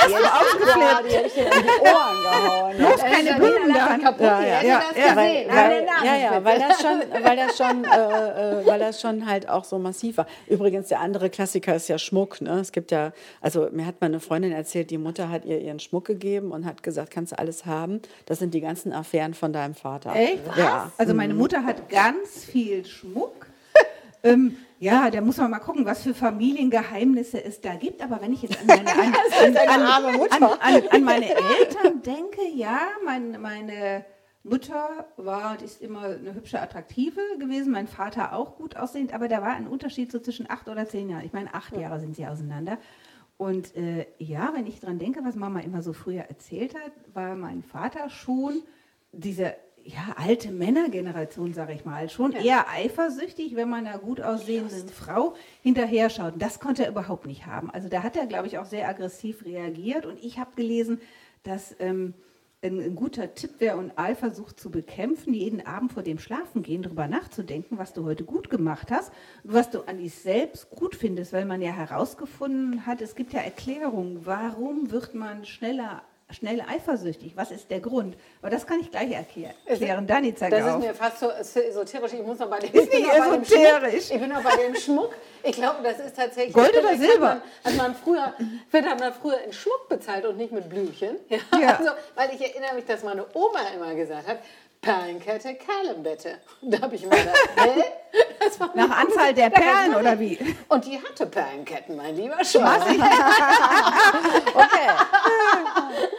[0.09, 2.73] ja, die hätte ich dir in die Ohren gehauen.
[2.79, 2.91] Ja.
[2.97, 4.03] keine Blumen Hand.
[4.03, 7.83] kaputt, Ja, ja, ja, ja, weil, weil, ja, ja, weil das schon, weil das schon,
[7.83, 10.27] äh, äh, weil das schon halt auch so massiv war.
[10.47, 12.41] Übrigens, der andere Klassiker ist ja Schmuck.
[12.41, 12.59] Ne?
[12.59, 16.05] Es gibt ja, also mir hat meine Freundin erzählt, die Mutter hat ihr ihren Schmuck
[16.05, 18.01] gegeben und hat gesagt, kannst du alles haben.
[18.25, 20.15] Das sind die ganzen Affären von deinem Vater.
[20.15, 20.39] Echt?
[20.57, 20.91] Ja.
[20.97, 23.47] Also meine Mutter hat ganz viel Schmuck.
[24.23, 28.01] ähm, ja, da muss man mal gucken, was für Familiengeheimnisse es da gibt.
[28.01, 29.57] Aber wenn ich jetzt an meine, an,
[30.31, 34.05] an, an, an, meine Eltern denke, ja, mein, meine
[34.43, 39.29] Mutter war und ist immer eine hübsche, attraktive gewesen, mein Vater auch gut aussehend, aber
[39.29, 41.25] da war ein Unterschied so zwischen acht oder zehn Jahren.
[41.25, 42.77] Ich meine, acht Jahre sind sie auseinander.
[43.37, 47.35] Und äh, ja, wenn ich dran denke, was Mama immer so früher erzählt hat, war
[47.35, 48.61] mein Vater schon
[49.13, 54.87] diese ja, alte Männergeneration, sage ich mal, schon eher eifersüchtig, wenn man einer gut aussehenden
[54.89, 56.35] Frau hinterher schaut.
[56.37, 57.69] Das konnte er überhaupt nicht haben.
[57.69, 60.05] Also da hat er, glaube ich, auch sehr aggressiv reagiert.
[60.05, 61.01] Und ich habe gelesen,
[61.43, 62.13] dass ähm,
[62.63, 67.07] ein, ein guter Tipp wäre, um Eifersucht zu bekämpfen, jeden Abend vor dem Schlafengehen darüber
[67.07, 69.11] nachzudenken, was du heute gut gemacht hast
[69.43, 73.33] und was du an dich selbst gut findest, weil man ja herausgefunden hat, es gibt
[73.33, 77.33] ja Erklärungen, warum wird man schneller schnell eifersüchtig?
[77.35, 78.15] Was ist der Grund?
[78.41, 79.53] Aber das kann ich gleich erklären.
[79.65, 80.07] erklären.
[80.07, 80.79] Dani, zeig Das ist auf.
[80.79, 82.13] mir fast so so esoterisch.
[82.13, 84.05] Ich muss noch bei dem, Ist nicht noch bei dem esoterisch.
[84.07, 84.15] Schmuck.
[84.15, 85.15] Ich bin noch bei dem Schmuck.
[85.43, 86.53] Ich glaube, das ist tatsächlich.
[86.53, 87.29] Gold oder Silber?
[87.29, 88.33] Hat man, hat man früher,
[88.71, 91.17] wird hat man früher in Schmuck bezahlt und nicht mit Blümchen.
[91.29, 91.77] Ja, Ja.
[91.79, 94.39] Also, weil ich erinnere mich, dass meine Oma immer gesagt hat,
[94.83, 96.39] Perlenkette, Perlenbette.
[96.61, 97.83] Da habe ich immer gedacht, hä?
[98.75, 100.37] Nach Anzahl der Perlen oder wie?
[100.67, 102.63] Und die hatte Perlenketten, mein lieber schon.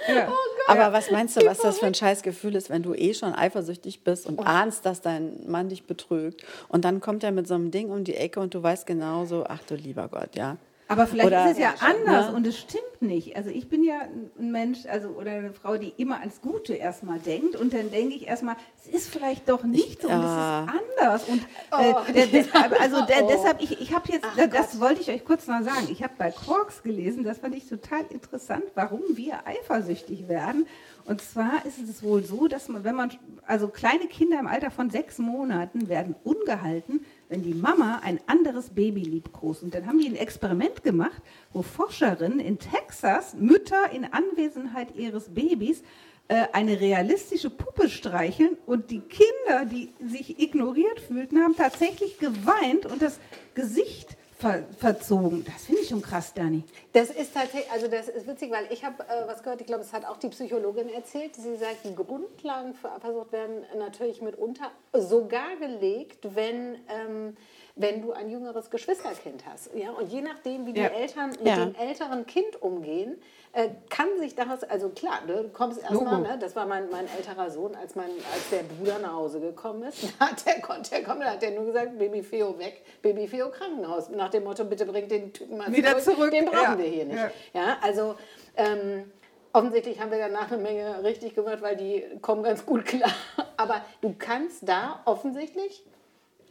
[0.07, 0.27] Okay.
[0.67, 4.03] Aber was meinst du, was das für ein Scheißgefühl ist, wenn du eh schon eifersüchtig
[4.03, 7.71] bist und ahnst, dass dein Mann dich betrügt und dann kommt er mit so einem
[7.71, 10.57] Ding um die Ecke und du weißt genauso, ach du lieber Gott, ja.
[10.87, 12.37] Aber vielleicht Oder- ist es ja, Ja, anders ne?
[12.37, 13.37] und es stimmt nicht.
[13.37, 14.01] Also ich bin ja
[14.39, 18.15] ein Mensch, also oder eine Frau, die immer ans Gute erstmal denkt und dann denke
[18.15, 20.67] ich erstmal, es ist vielleicht doch nicht so und Ja.
[20.67, 21.25] es ist anders.
[21.29, 21.43] Und
[21.81, 25.47] äh, der, der, also der, deshalb, ich, ich habe jetzt, das wollte ich euch kurz
[25.47, 30.29] mal sagen, ich habe bei Quarks gelesen, das fand ich total interessant, warum wir eifersüchtig
[30.29, 30.67] werden.
[31.07, 33.11] Und zwar ist es wohl so, dass man, wenn man,
[33.47, 38.71] also kleine Kinder im Alter von sechs Monaten werden ungehalten, wenn die Mama ein anderes
[38.71, 39.65] Baby liebkost.
[39.65, 41.21] Und dann haben die ein Experiment gemacht,
[41.53, 45.83] wo Forscherinnen in Texas Mütter in Anwesenheit ihres Babys
[46.29, 52.87] äh, eine realistische Puppe streicheln und die Kinder, die sich ignoriert fühlten, haben tatsächlich geweint
[52.87, 53.19] und das
[53.55, 55.45] Gesicht ver verzogen.
[55.45, 56.63] Das finde ich schon krass, Dani.
[56.93, 59.83] Das ist tatsächlich, also das ist witzig, weil ich habe äh, was gehört, ich glaube,
[59.83, 61.35] es hat auch die Psychologin erzählt.
[61.37, 67.37] Sie sagt, die Grundlagen für Eifersucht werden natürlich mitunter sogar gelegt, wenn ähm,
[67.77, 69.75] wenn du ein jüngeres Geschwisterkind hast.
[69.75, 69.91] Ja?
[69.91, 71.57] Und je nachdem, wie die Eltern mit Ja.
[71.65, 73.21] dem älteren Kind umgehen,
[73.55, 77.07] äh, kann sich daraus, also klar, ne, du kommst erstmal, ne, das war mein, mein
[77.17, 80.91] älterer Sohn, als, mein, als der Bruder nach Hause gekommen ist, da hat der, konnte
[80.91, 84.09] der kommen, da hat der nur gesagt, Baby Feo weg, Baby Feo Krankenhaus.
[84.11, 86.79] Nach dem Motto, bitte bringt den Typen mal Wieder zurück, den brauchen ja.
[86.79, 87.17] wir hier nicht.
[87.17, 87.31] Ja.
[87.53, 88.17] Ja, also
[88.57, 89.13] ähm,
[89.53, 93.13] offensichtlich haben wir danach eine Menge richtig gemacht, weil die kommen ganz gut klar.
[93.57, 95.85] Aber du kannst da offensichtlich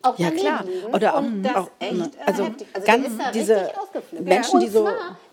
[0.04, 0.64] auch Ja, klar.
[0.92, 2.68] Oder auch- das auch, echt äh, also heftig.
[2.74, 3.72] Also ganz diese.
[4.20, 4.84] Menschen, die so-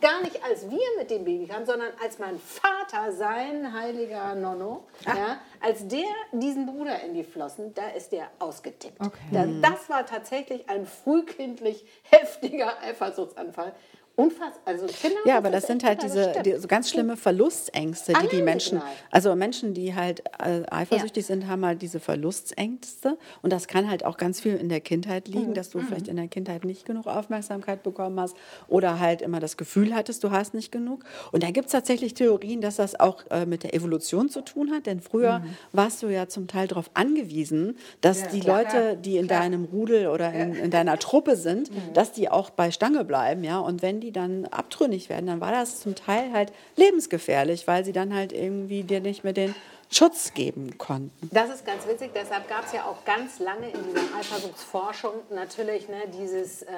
[0.00, 4.84] gar nicht als wir mit dem Baby kamen, sondern als mein Vater, sein heiliger Nonno,
[5.06, 9.00] ja, als der diesen Bruder in die Flossen, da ist der ausgetickt.
[9.00, 9.10] Okay.
[9.32, 13.72] Da, das war tatsächlich ein frühkindlich heftiger Eifersuchtsanfall.
[14.16, 14.60] Unfassbar.
[14.66, 18.42] Also Kinder, Ja, aber das sind halt diese die, so ganz schlimme Verlustängste, die die
[18.42, 23.16] Menschen, also Menschen, die halt äh, eifersüchtig sind, haben halt diese Verlustängste.
[23.42, 25.34] Und das kann halt auch ganz viel in der Kindheit Mhm.
[25.34, 28.36] liegen, dass du vielleicht in der Kindheit nicht genug Aufmerksamkeit bekommen hast
[28.68, 31.04] oder halt immer das Gefühl hattest, du hast nicht genug.
[31.32, 34.70] Und da gibt es tatsächlich Theorien, dass das auch äh, mit der Evolution zu tun
[34.70, 35.42] hat, denn früher
[35.72, 38.62] warst du ja zum Teil darauf angewiesen, dass Ja, die klar.
[38.64, 42.70] Leute, die in deinem Rudel oder in, in deiner Truppe sind, dass die auch bei
[42.70, 43.58] Stange bleiben, ja.
[43.58, 47.92] Und wenn die dann abtrünnig werden, dann war das zum Teil halt lebensgefährlich, weil sie
[47.92, 49.54] dann halt irgendwie dir nicht mehr den
[49.90, 51.28] Schutz geben konnten.
[51.32, 55.88] Das ist ganz witzig, deshalb gab es ja auch ganz lange in dieser Eifersuchtsforschung natürlich
[55.88, 56.68] ne, dieses, äh,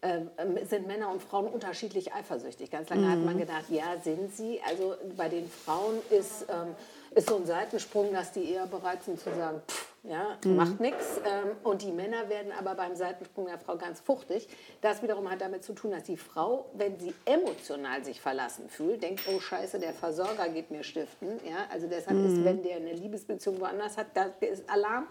[0.00, 0.20] äh,
[0.64, 2.70] sind Männer und Frauen unterschiedlich eifersüchtig.
[2.70, 4.60] Ganz lange hat man gedacht, ja, sind sie.
[4.66, 6.74] Also bei den Frauen ist, ähm,
[7.14, 11.20] ist so ein Seitensprung, dass die eher bereit sind zu sagen, pff, ja, macht nichts.
[11.24, 14.48] Ähm, und die Männer werden aber beim Seitensprung der Frau ganz fuchtig.
[14.80, 19.02] Das wiederum hat damit zu tun, dass die Frau, wenn sie emotional sich verlassen fühlt,
[19.02, 21.38] denkt, oh scheiße, der Versorger geht mir stiften.
[21.44, 25.06] Ja, also deshalb ist, wenn der eine Liebesbeziehung woanders hat, da ist Alarm.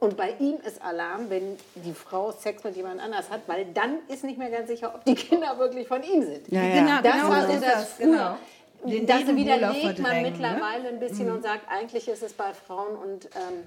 [0.00, 3.98] Und bei ihm ist Alarm, wenn die Frau Sex mit jemand anders hat, weil dann
[4.08, 6.48] ist nicht mehr ganz sicher, ob die Kinder wirklich von ihm sind.
[6.48, 6.74] Ja, ja.
[6.80, 8.06] Genau, Das genau war so das das, früher.
[8.06, 8.36] genau.
[8.82, 10.30] Den Das widerlegt man verdrängen, ne?
[10.30, 13.64] mittlerweile ein bisschen und sagt, eigentlich ist es bei Frauen und ähm,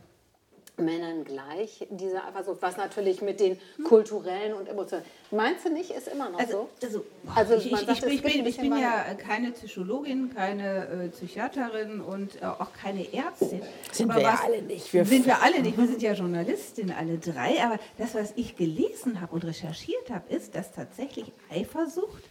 [0.77, 5.05] Männern gleich, diese Eifersucht, was natürlich mit den kulturellen und emotionalen.
[5.29, 6.85] Meinst du nicht, ist immer noch Also, so?
[6.85, 7.05] also,
[7.35, 12.01] Also ich, man ich, sagt, ich, bin, ich bin ja keine Psychologin, keine äh, Psychiaterin
[12.01, 13.61] und äh, auch keine Ärztin.
[13.91, 14.91] Sind Aber wir ja alle nicht.
[14.91, 15.77] Wir sind wir alle nicht.
[15.77, 17.63] Wir sind ja Journalistinnen, alle drei.
[17.63, 22.23] Aber das, was ich gelesen habe und recherchiert habe, ist, dass tatsächlich Eifersucht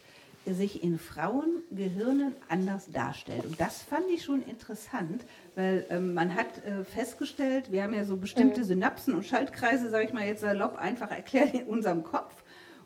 [0.46, 3.44] sich in Frauengehirnen anders darstellt.
[3.44, 5.24] Und das fand ich schon interessant,
[5.54, 10.04] weil ähm, man hat äh, festgestellt, wir haben ja so bestimmte Synapsen und Schaltkreise, sage
[10.04, 12.42] ich mal jetzt salopp, einfach erklärt in unserem Kopf.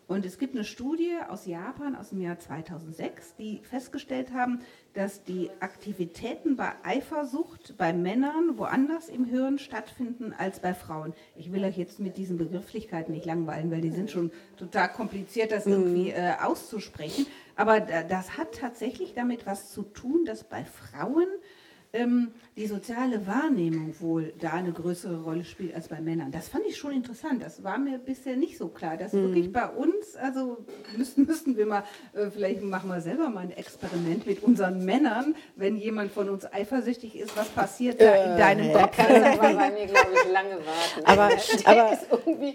[0.09, 4.61] Und es gibt eine Studie aus Japan aus dem Jahr 2006, die festgestellt haben,
[4.95, 11.13] dass die Aktivitäten bei Eifersucht bei Männern woanders im Hirn stattfinden als bei Frauen.
[11.35, 15.51] Ich will euch jetzt mit diesen Begrifflichkeiten nicht langweilen, weil die sind schon total kompliziert,
[15.51, 17.27] das irgendwie äh, auszusprechen.
[17.57, 21.27] Aber da, das hat tatsächlich damit was zu tun, dass bei Frauen
[21.93, 26.33] ähm, die soziale Wahrnehmung wohl da eine größere Rolle spielt als bei Männern.
[26.33, 27.43] Das fand ich schon interessant.
[27.43, 28.97] Das war mir bisher nicht so klar.
[28.97, 30.65] Dass wirklich bei uns, also
[30.97, 35.35] müssten, müssten wir mal, äh, vielleicht machen wir selber mal ein Experiment mit unseren Männern,
[35.57, 38.97] wenn jemand von uns eifersüchtig ist, was passiert da in deinem Kopf?
[38.97, 41.05] du aber bei mir, glaube ich, lange warten.
[41.05, 41.31] Aber,
[41.65, 41.99] aber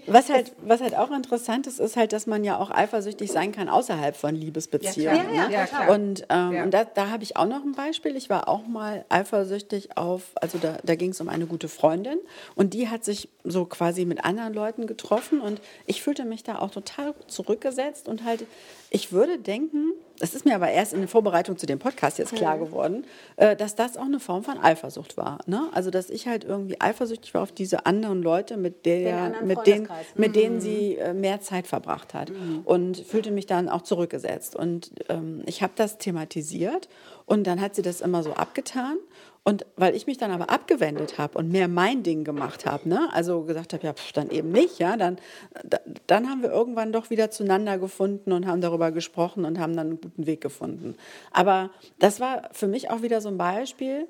[0.06, 3.52] was, halt, was halt auch interessant ist, ist halt, dass man ja auch eifersüchtig sein
[3.52, 5.16] kann außerhalb von Liebesbeziehungen.
[5.32, 5.48] Ja, klar.
[5.48, 5.54] ne?
[5.54, 5.90] Ja, klar.
[5.90, 6.64] Und, ähm, Ja.
[6.64, 8.16] und da, da habe ich auch noch ein Beispiel.
[8.16, 12.18] Ich war auch mal eifersüchtig auf, also da, da ging es um eine gute Freundin
[12.54, 16.58] und die hat sich so quasi mit anderen Leuten getroffen und ich fühlte mich da
[16.58, 18.46] auch total zurückgesetzt und halt,
[18.90, 22.32] ich würde denken, das ist mir aber erst in der Vorbereitung zu dem Podcast jetzt
[22.34, 23.04] klar geworden,
[23.36, 25.38] äh, dass das auch eine Form von Eifersucht war.
[25.46, 25.68] Ne?
[25.72, 29.66] Also dass ich halt irgendwie eifersüchtig war auf diese anderen Leute, mit, der, anderen mit,
[29.66, 32.30] denen, mit denen sie äh, mehr Zeit verbracht hat
[32.64, 34.54] und fühlte mich dann auch zurückgesetzt.
[34.54, 36.88] Und ähm, ich habe das thematisiert
[37.26, 38.98] und dann hat sie das immer so abgetan.
[39.44, 43.08] Und weil ich mich dann aber abgewendet habe und mehr mein Ding gemacht habe, ne?
[43.12, 45.18] also gesagt habe, ja, pf, dann eben nicht, ja, dann,
[45.64, 49.74] da, dann haben wir irgendwann doch wieder zueinander gefunden und haben darüber gesprochen und haben
[49.74, 50.96] dann einen guten Weg gefunden.
[51.32, 54.06] Aber das war für mich auch wieder so ein Beispiel,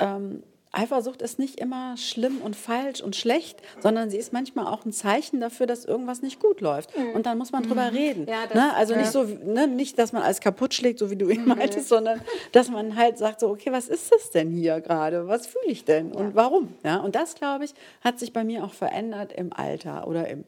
[0.00, 0.42] ähm,
[0.76, 4.92] Eifersucht ist nicht immer schlimm und falsch und schlecht, sondern sie ist manchmal auch ein
[4.92, 6.96] Zeichen dafür, dass irgendwas nicht gut läuft.
[6.96, 7.10] Mhm.
[7.14, 8.26] Und dann muss man drüber reden.
[8.28, 8.74] Ja, das- ne?
[8.76, 9.66] Also nicht so, ne?
[9.66, 12.20] nicht, dass man alles kaputt schlägt, so wie du eben meintest, sondern
[12.52, 15.28] dass man halt sagt so, okay, was ist das denn hier gerade?
[15.28, 16.74] Was fühle ich denn und warum?
[16.84, 16.96] Ja?
[16.96, 20.44] Und das, glaube ich, hat sich bei mir auch verändert im Alter oder im,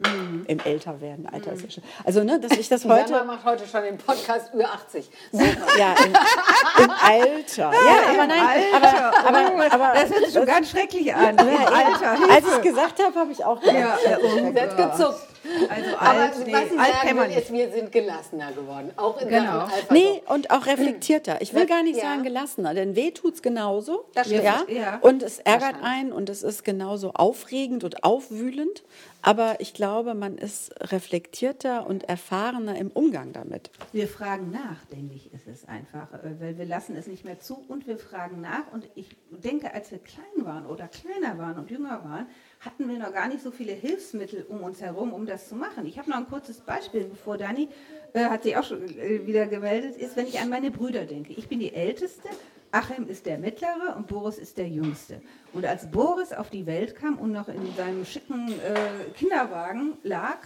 [0.46, 1.26] im Älterwerden.
[1.26, 1.82] Alter ist ja schon.
[2.04, 5.08] Also, ne, dass ich das heute macht heute schon den Podcast über 80.
[5.32, 5.46] Super.
[5.78, 7.72] ja, im, im Alter.
[7.72, 11.38] Ja, aber nein, aber, aber, aber Das hört sich schon ganz schrecklich an.
[11.38, 12.30] Alter.
[12.30, 13.76] als ich es gesagt habe, habe ich auch gedacht.
[13.76, 15.20] Ja, oh Sie hat gezuckt.
[15.68, 17.44] Also Aber alt, was nee, ich alt sagen kann man will, nicht.
[17.44, 18.90] ist, wir sind gelassener geworden.
[18.96, 19.60] Auch in Genau.
[19.64, 19.90] Eifersucht.
[19.90, 21.40] Nee, und auch reflektierter.
[21.40, 22.02] Ich will gar nicht Ja.
[22.04, 24.04] sagen gelassener, denn weh tut's genauso.
[24.14, 24.44] Das stimmt.
[24.44, 24.62] ja?
[24.68, 24.98] Ja.
[25.00, 28.84] Und es ärgert einen und es ist genauso aufregend und aufwühlend.
[29.22, 33.70] Aber ich glaube, man ist reflektierter und erfahrener im Umgang damit.
[33.92, 37.40] Wir fragen nach, denke ich, ist es einfach, äh, weil wir lassen es nicht mehr
[37.40, 38.72] zu und wir fragen nach.
[38.72, 42.26] Und ich denke, als wir klein waren oder kleiner waren und jünger waren,
[42.60, 45.86] hatten wir noch gar nicht so viele Hilfsmittel um uns herum, um das zu machen.
[45.86, 47.68] Ich habe noch ein kurzes Beispiel, bevor Dani
[48.12, 51.32] äh, hat sich auch schon äh, wieder gemeldet, ist, wenn ich an meine Brüder denke.
[51.34, 52.28] Ich bin die Älteste,
[52.72, 55.20] Achim ist der Mittlere und Boris ist der Jüngste.
[55.52, 60.38] Und als Boris auf die Welt kam und noch in seinem schicken äh, Kinderwagen lag,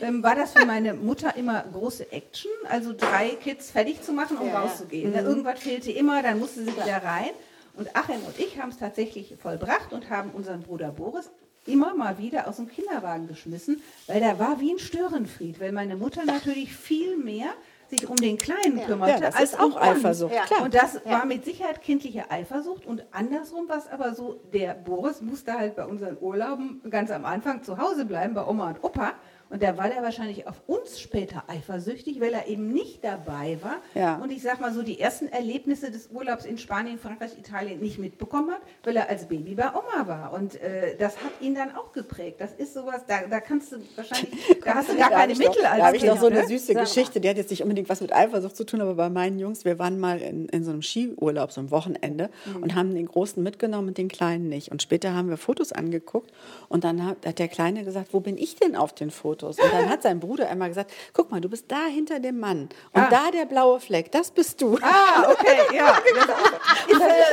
[0.00, 4.38] ähm, war das für meine Mutter immer große Action, also drei Kids fertig zu machen,
[4.38, 4.60] um Ja, ja.
[4.60, 5.10] rauszugehen.
[5.12, 7.30] Ne, Irgendwas fehlte immer, dann musste sie wieder rein.
[7.76, 11.30] Und Achim und ich haben es tatsächlich vollbracht und haben unseren Bruder Boris
[11.66, 15.96] immer mal wieder aus dem Kinderwagen geschmissen, weil da war wie ein Störenfried, weil meine
[15.96, 17.52] Mutter natürlich viel mehr
[17.88, 20.62] sich um den Kleinen kümmerte Ja, als auch um Eifersucht, klar.
[20.62, 22.86] Und das war mit Sicherheit kindliche Eifersucht.
[22.86, 27.24] Und andersrum war es aber so, der Boris musste halt bei unseren Urlauben ganz am
[27.24, 29.12] Anfang zu Hause bleiben, bei Oma und Opa.
[29.50, 33.76] Und da war der wahrscheinlich auf uns später eifersüchtig, weil er eben nicht dabei war.
[33.94, 34.16] Ja.
[34.16, 37.98] Und ich sag mal so, die ersten Erlebnisse des Urlaubs in Spanien, Frankreich, Italien nicht
[37.98, 40.32] mitbekommen hat, weil er als Baby bei Oma war.
[40.32, 42.40] Und äh, das hat ihn dann auch geprägt.
[42.40, 44.30] Das ist sowas, da, da kannst du wahrscheinlich,
[44.64, 46.46] da hast du gar keine Mittel noch, als Da habe ich noch so eine ne?
[46.48, 46.74] süße.
[46.74, 49.64] Geschichte, die hat jetzt nicht unbedingt was mit Eifersucht zu tun, aber bei meinen Jungs,
[49.64, 52.62] wir waren mal in, in so einem Skiurlaub, so einem Wochenende Mhm.
[52.62, 54.70] und haben den Großen mitgenommen und den Kleinen nicht.
[54.70, 56.32] Und später haben wir Fotos angeguckt
[56.68, 59.33] und dann hat, hat der Kleine gesagt, wo bin ich denn auf den Fotos?
[59.42, 62.68] Und dann hat sein Bruder einmal gesagt, guck mal, du bist da hinter dem Mann
[62.92, 63.08] und Ah.
[63.10, 64.78] da der blaue Fleck, das bist du.
[64.80, 65.98] Ah, okay, ja.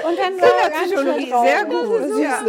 [0.08, 2.22] und dann Kinderpsychologie, sehr gut.
[2.22, 2.44] Ja.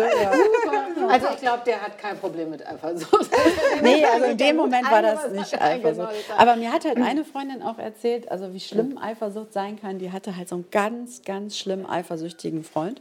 [1.09, 3.31] Also ich glaube, der hat kein Problem mit Eifersucht.
[3.83, 6.09] Nee, also in dem Moment war das nicht Eifersucht.
[6.09, 6.39] Eifersucht.
[6.41, 9.99] Aber mir hat halt eine Freundin auch erzählt, also wie schlimm Eifersucht sein kann.
[9.99, 13.01] Die hatte halt so einen ganz, ganz schlimm eifersüchtigen Freund.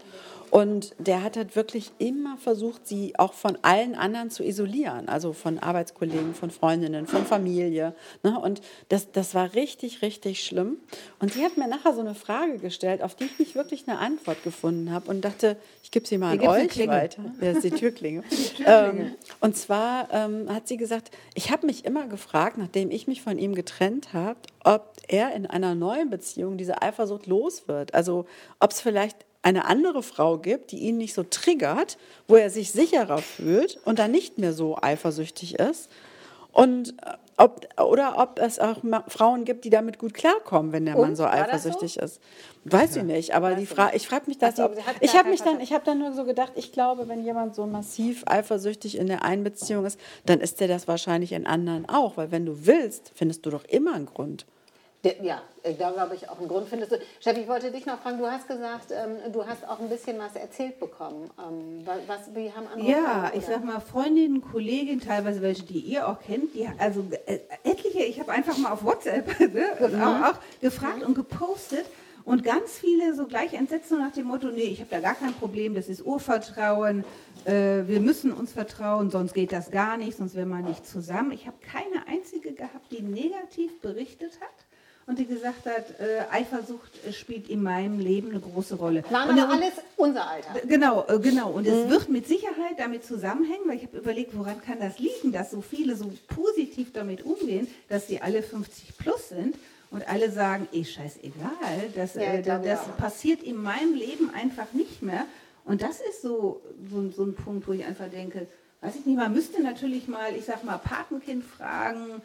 [0.52, 5.08] Und der hat halt wirklich immer versucht, sie auch von allen anderen zu isolieren.
[5.08, 7.96] Also von Arbeitskollegen, von Freundinnen, von Familie.
[8.22, 8.38] Ne?
[8.38, 10.76] Und das, das war richtig, richtig schlimm.
[11.20, 14.00] Und sie hat mir nachher so eine Frage gestellt, auf die ich nicht wirklich eine
[14.00, 17.24] Antwort gefunden habe und dachte, ich gebe sie mal an Hier eine euch weiter.
[17.40, 18.24] Ja, das ist die Türklinge.
[18.66, 23.22] ähm, und zwar ähm, hat sie gesagt, ich habe mich immer gefragt, nachdem ich mich
[23.22, 27.94] von ihm getrennt habe, ob er in einer neuen Beziehung diese Eifersucht los wird.
[27.94, 28.26] Also
[28.60, 32.72] ob es vielleicht eine andere Frau gibt, die ihn nicht so triggert, wo er sich
[32.72, 35.90] sicherer fühlt und dann nicht mehr so eifersüchtig ist.
[36.52, 38.78] Und äh, ob, oder ob es auch
[39.08, 41.40] Frauen gibt, die damit gut klarkommen, wenn der Mann so das so?
[41.40, 42.22] eifersüchtig ist.
[42.66, 44.60] Weiß ich nicht, aber die Fra ich frage mich das.
[44.60, 47.56] Also, ich habe mich dann, ich habe dann nur so gedacht, ich glaube, wenn jemand
[47.56, 51.90] so massiv eifersüchtig in der einen Beziehung ist, dann ist der das wahrscheinlich in anderen
[51.90, 54.46] auch, weil wenn du willst, findest du doch immer einen Grund.
[55.24, 57.00] Ja, äh, da glaube ich auch einen Grund findest du.
[57.20, 60.20] Steffi, ich wollte dich noch fragen, du hast gesagt, ähm, du hast auch ein bisschen
[60.20, 61.30] was erzählt bekommen.
[61.40, 65.64] Ähm, wa- was, wie haben andere Ja, Frauen, ich sag mal, Freundinnen, Kolleginnen, teilweise welche,
[65.64, 69.66] die ihr auch kennt, die, also äh, etliche, ich habe einfach mal auf WhatsApp ne,
[70.06, 71.86] auch, auch gefragt und gepostet
[72.24, 75.34] und ganz viele so gleich entsetzt nach dem Motto, nee, ich habe da gar kein
[75.34, 77.04] Problem, das ist Urvertrauen,
[77.46, 81.32] äh, wir müssen uns vertrauen, sonst geht das gar nicht, sonst wären wir nicht zusammen.
[81.32, 84.50] Ich habe keine einzige gehabt, die negativ berichtet hat.
[85.08, 89.04] Und die gesagt hat, äh, Eifersucht äh, spielt in meinem Leben eine große Rolle.
[89.10, 90.66] Waren und, aber alles unser Alter.
[90.68, 91.50] Genau, äh, genau.
[91.52, 91.74] Und Mhm.
[91.74, 95.52] es wird mit Sicherheit damit zusammenhängen, weil ich habe überlegt, woran kann das liegen, dass
[95.52, 99.56] so viele so positiv damit umgehen, dass sie alle 50 plus sind
[99.90, 102.98] und alle sagen, eh scheißegal, das, Ja, äh, das auch.
[102.98, 105.26] passiert in meinem Leben einfach nicht mehr.
[105.66, 108.48] Und das ist so, so, so ein Punkt, wo ich einfach denke,
[108.82, 112.22] weiß ich nicht, man müsste natürlich mal, ich sag mal, Patenkind fragen,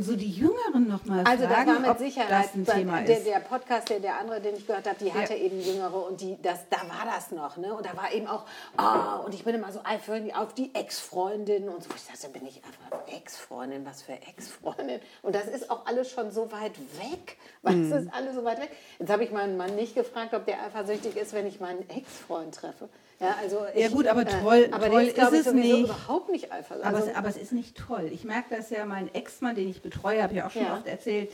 [0.00, 3.20] so die Jüngeren noch mal Also fragen, das war mit Sicherheit das ein Thema der,
[3.20, 5.40] der Podcast, der, der andere, den ich gehört habe, die hatte Ja.
[5.40, 7.56] eben Jüngere und die, das, da war das noch.
[7.56, 7.72] Ne?
[7.72, 8.44] Und da war eben auch,
[8.76, 11.90] ah, und ich bin immer so eifersüchtig auf die Ex-Freundin und so.
[11.94, 15.00] Ich dachte, bin ich einfach Ex-Freundin, was für Ex-Freundin?
[15.22, 17.36] Und das ist auch alles schon so weit weg.
[17.62, 18.70] Was ist alles so weit weg?
[18.98, 22.52] Jetzt habe ich meinen Mann nicht gefragt, ob der eifersüchtig ist, wenn ich meinen Ex-Freund
[22.54, 22.88] treffe.
[23.18, 25.84] Ja, also Ja ich, gut, aber äh, toll- aber toll ist, ist es nicht.
[25.84, 26.84] überhaupt nicht eifersüchtig.
[26.86, 28.10] Aber, Also, es, aber es ist nicht toll.
[28.12, 30.74] Ich merke das ja, mein Ex-Mann, den ich betreue, habe ich auch schon Ja.
[30.74, 31.30] oft erzählt,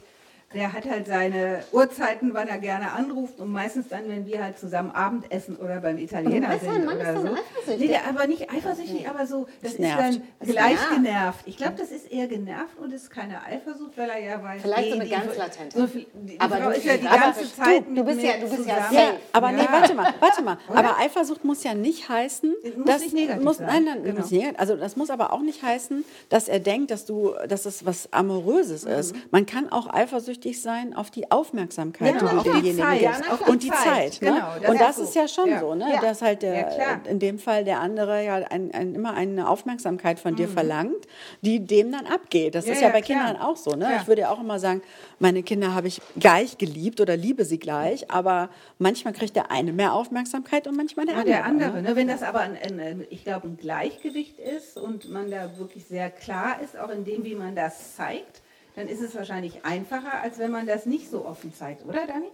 [0.55, 4.59] der hat halt seine Uhrzeiten, wann er gerne anruft und meistens dann, wenn wir halt
[4.59, 7.33] zusammen Abendessen oder beim Italiener weißt du, sind Mann oder ist dann so.
[7.33, 7.79] eifersüchtig.
[7.81, 9.99] Nee, der, aber nicht eifersüchtig, aber so, das, ist nervt.
[10.01, 10.91] dann Das gleich nervt.
[10.95, 11.41] genervt.
[11.47, 14.91] Ich glaube, das ist eher genervt und ist keine Eifersucht, weil er ja weiß, Vielleicht
[14.93, 15.79] so nee, eine die- ganz latente.
[15.79, 18.23] So die, Aber Frau du- ist ja die aber ganze du- Zeit du mit bist
[18.23, 18.95] ja- du bist ja safe.
[18.95, 19.73] Ja, aber nee, Ja.
[19.73, 20.59] warte mal, warte mal.
[20.69, 23.67] Aber Eifersucht muss ja nicht heißen, Es muss dass nicht negativ muss, sein.
[23.67, 24.21] nein, nein, Genau.
[24.21, 27.67] muss nicht, also das muss aber auch nicht heißen, dass er denkt, dass du, dass
[27.67, 29.15] es was amoröses ist.
[29.31, 33.03] Man kann auch eifersüchtig sein auf die Aufmerksamkeit, Ja, die du demjenigen gibst.
[33.03, 33.49] Ja, klar.
[33.49, 34.21] und die Zeit, Zeit.
[34.21, 34.61] genau, ne?
[34.61, 35.03] das und ist das so.
[35.05, 35.61] ist ja schon Ja.
[35.61, 35.91] so, ne?
[35.95, 36.01] Ja.
[36.01, 40.35] dass halt der, in dem Fall der andere ja ein, ein, immer eine Aufmerksamkeit von
[40.37, 41.07] dir verlangt,
[41.43, 42.55] die dem dann abgeht.
[42.55, 43.27] Das ist ja, bei klar.
[43.27, 43.71] Kindern auch so.
[43.77, 43.89] Ne?
[44.01, 44.83] Ich würde ja auch immer sagen,
[45.19, 49.73] meine Kinder habe ich gleich geliebt oder liebe sie gleich, aber manchmal kriegt der eine
[49.73, 51.35] mehr Aufmerksamkeit und manchmal der Ja, andere.
[51.37, 51.83] der andere.
[51.83, 51.97] Ne?
[51.97, 55.85] Wenn das aber, ein, ein, ein, ich glaube, ein Gleichgewicht ist und man da wirklich
[55.87, 58.42] sehr klar ist, auch in dem, wie man das zeigt,
[58.75, 62.31] dann ist es wahrscheinlich einfacher, als wenn man das nicht so offen zeigt, oder Dani?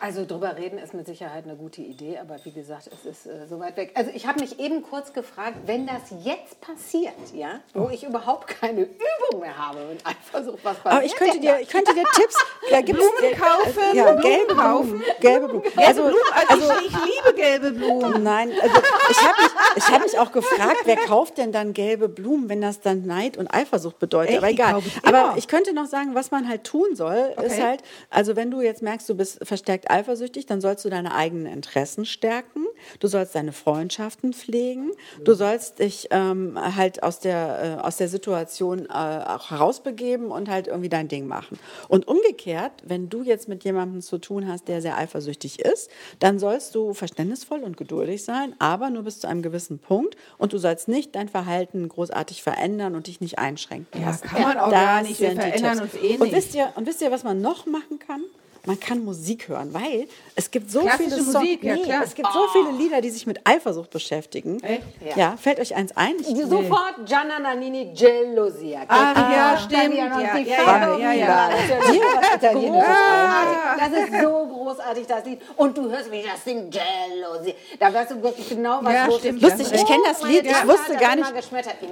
[0.00, 3.46] Also drüber reden ist mit Sicherheit eine gute Idee, aber wie gesagt, es ist äh,
[3.46, 3.92] so weit weg.
[3.94, 8.46] Also ich habe mich eben kurz gefragt, wenn das jetzt passiert, ja, wo ich überhaupt
[8.48, 12.04] keine Übung mehr habe mit Eifersucht, was passiert Aber ich könnte dir, ich könnte dir
[12.14, 12.36] Tipps,
[12.70, 14.88] da gibt's Blumen kaufen, ja, Blumen gelbe kaufen.
[14.88, 15.72] Blumen, gelbe Blumen.
[15.76, 16.04] Also,
[16.48, 18.22] Also, ich, ich liebe gelbe Blumen.
[18.22, 18.74] Nein, also
[19.10, 22.62] ich habe mich, ich hab mich auch gefragt, wer kauft denn dann gelbe Blumen, wenn
[22.62, 24.30] das dann Neid und Eifersucht bedeutet.
[24.36, 24.38] Echt?
[24.38, 24.78] Aber egal.
[24.86, 27.62] ich Aber ich könnte noch sagen, was man halt tun soll, ist Okay.
[27.62, 31.46] halt, also wenn du jetzt merkst, du bist verstärkt eifersüchtig, dann sollst du deine eigenen
[31.46, 32.64] Interessen stärken.
[32.98, 34.92] Du sollst deine Freundschaften pflegen.
[35.22, 40.48] Du sollst dich ähm, halt aus der, äh, aus der Situation äh, auch herausbegeben und
[40.48, 41.58] halt irgendwie dein Ding machen.
[41.88, 46.38] Und umgekehrt, wenn du jetzt mit jemandem zu tun hast, der sehr eifersüchtig ist, dann
[46.38, 50.16] sollst du verständnisvoll und geduldig sein, aber nur bis zu einem gewissen Punkt.
[50.38, 54.26] Und du sollst nicht dein Verhalten großartig verändern und dich nicht einschränken Ja, lassen.
[54.28, 55.20] kann man auch Das gar nicht.
[55.20, 56.32] Wir verändern uns eh Und nicht.
[56.34, 58.22] wisst, ihr, und wisst ihr, was man noch machen kann?
[58.66, 61.34] Man kann Musik hören, weil es gibt so Klassische viele Songs.
[61.34, 62.02] Musik, ja, nee, klar.
[62.04, 64.62] es gibt so viele Lieder, die sich mit Eifersucht beschäftigen.
[64.62, 64.82] Echt?
[65.16, 65.36] Ja.
[65.38, 66.14] fällt euch eins ein?
[66.20, 68.80] Ich, Sofort Gianna Nannini Gelosia.
[68.80, 71.50] Che ja, stimmt, ja, ja, ja, ja, ja.
[73.78, 74.22] Das ist Ah.
[74.22, 75.40] so großartig, das Lied.
[75.56, 77.54] Und du hörst, wie das singt Gelosia.
[77.78, 79.42] Da weißt du wirklich genau, was Ja, los stimmt.
[79.42, 79.58] ist.
[79.58, 81.32] Lustig, ich kenn das Lied, ich wusste gar nicht-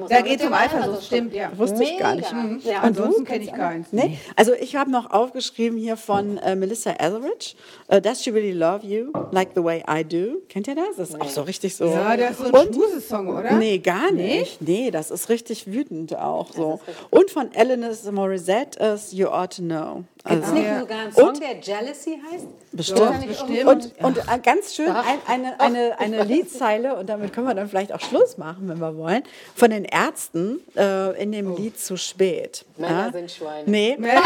[0.09, 1.51] Da geht's mit um Eifersucht, stimmt, ja.
[1.57, 2.33] Wusste ich gar nicht.
[2.65, 3.89] Ja, Ansonsten kenne ich keins.
[3.93, 4.19] Nee?
[4.37, 7.55] Also ich habe noch aufgeschrieben hier von äh, Melissa Etheridge,
[7.89, 10.41] äh, Does She Really Love You Like the Way I Do?
[10.49, 10.97] Kennt ihr das?
[10.97, 11.87] Das ist auch so richtig so.
[11.87, 13.53] Ja, das ist so ein Schmusesong, oder?
[13.53, 14.61] Nee, gar nicht.
[14.61, 16.81] Nee, das ist richtig wütend auch so.
[17.11, 20.05] Und von Alanis Morissette ist You Ought to Know.
[20.25, 20.81] Ist Also, nicht Ja.
[20.81, 22.47] sogar ein Song, Und- der Jealousy heißt?
[22.73, 23.27] Bestimmt.
[23.27, 23.65] Bestimmt.
[23.67, 27.93] und, und ganz schön ein, eine, eine, eine Liedzeile, und damit können wir dann vielleicht
[27.93, 29.23] auch Schluss machen, wenn wir wollen,
[29.55, 32.65] von den Ärzten äh, in dem Lied Zu spät.
[32.77, 33.63] Männer sind Schweine.
[33.71, 33.97] Nee.
[34.03, 34.23] er, er,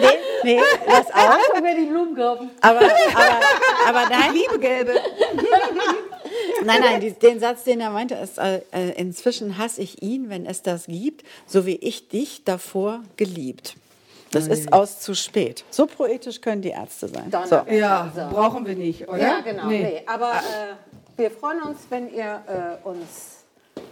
[0.00, 0.06] nee,
[0.44, 1.52] nee, das auch.
[1.52, 2.50] Können wir die Blumen kaufen?
[2.60, 3.40] Aber, aber,
[3.88, 4.94] aber nein, Liebe gelbe.
[6.64, 10.28] nein, nein, die, den Satz, den er meinte, ist, äh, äh, inzwischen hasse ich ihn,
[10.28, 13.76] wenn es das gibt, so wie ich dich davor geliebt.
[14.32, 15.62] Das ist aus zu spät.
[15.70, 17.30] So poetisch können die Ärzte sein.
[17.44, 17.60] So.
[17.70, 19.18] Ja, brauchen wir nicht, oder?
[19.18, 19.66] Ja, genau.
[19.66, 19.82] Nee.
[19.82, 20.02] Nee.
[20.06, 23.41] Aber äh, wir freuen uns, wenn ihr äh, uns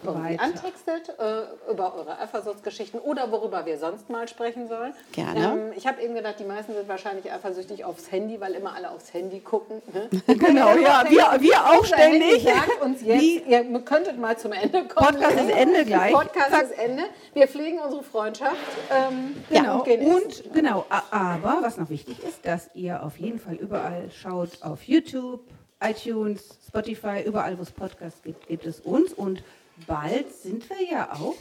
[0.02, 4.94] irgendwie antextet äh, über eure Eifersuchtsgeschichten oder worüber wir sonst mal sprechen sollen.
[5.12, 5.40] Gerne.
[5.68, 8.90] Ähm, ich habe eben gedacht, die meisten sind wahrscheinlich eifersüchtig aufs Handy, weil immer alle
[8.90, 9.82] aufs Handy gucken.
[9.92, 10.08] Ne?
[10.26, 12.44] Genau, ja, wir, wir auch ständig.
[12.44, 15.06] sagt uns jetzt, Wie- ihr könntet mal zum Ende kommen.
[15.16, 16.12] Podcast ist Ende gleich.
[16.12, 16.62] Podcast Zack.
[16.64, 17.02] ist Ende.
[17.34, 18.56] Wir pflegen unsere Freundschaft.
[18.90, 19.78] Ähm, ja, Genau.
[19.78, 20.14] und gehen essen.
[20.14, 24.82] Und genau, aber was noch wichtig ist, dass ihr auf jeden Fall überall schaut auf
[24.84, 25.40] YouTube,
[25.82, 29.42] iTunes, Spotify, überall wo es Podcasts gibt, gibt es uns und
[29.86, 31.34] bald sind wir ja auch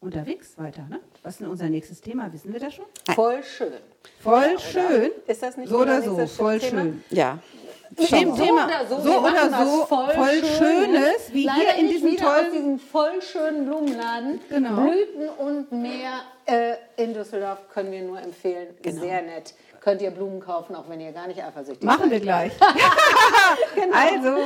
[0.00, 0.82] unterwegs weiter.
[0.88, 1.00] Ne?
[1.22, 2.32] Was ist denn unser nächstes Thema?
[2.32, 2.84] Wissen wir das schon?
[3.14, 3.72] Voll schön.
[4.22, 5.10] Voll schön.
[5.26, 6.24] Ist das nicht so oder so?
[6.26, 6.82] Voll Thema?
[6.82, 7.04] schön.
[7.10, 7.38] Ja.
[8.00, 8.66] Stimmt, so Thema.
[8.66, 12.16] oder so, So oder machen so, voll, voll Schönes, wie Leider hier in nicht diesem
[12.18, 14.40] tollen- diesem voll schönen Blumenladen.
[14.50, 14.82] Genau.
[14.82, 18.68] Blüten und Meer äh, in Düsseldorf können wir nur empfehlen.
[18.82, 19.00] Genau.
[19.00, 19.54] Sehr nett.
[19.80, 22.10] Könnt ihr Blumen kaufen, auch wenn ihr gar nicht eifersüchtig Machen seid.
[22.10, 22.52] wir gleich.
[23.92, 24.36] Also,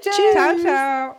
[0.00, 0.16] tschüss.
[0.32, 1.16] Ciao, ciao.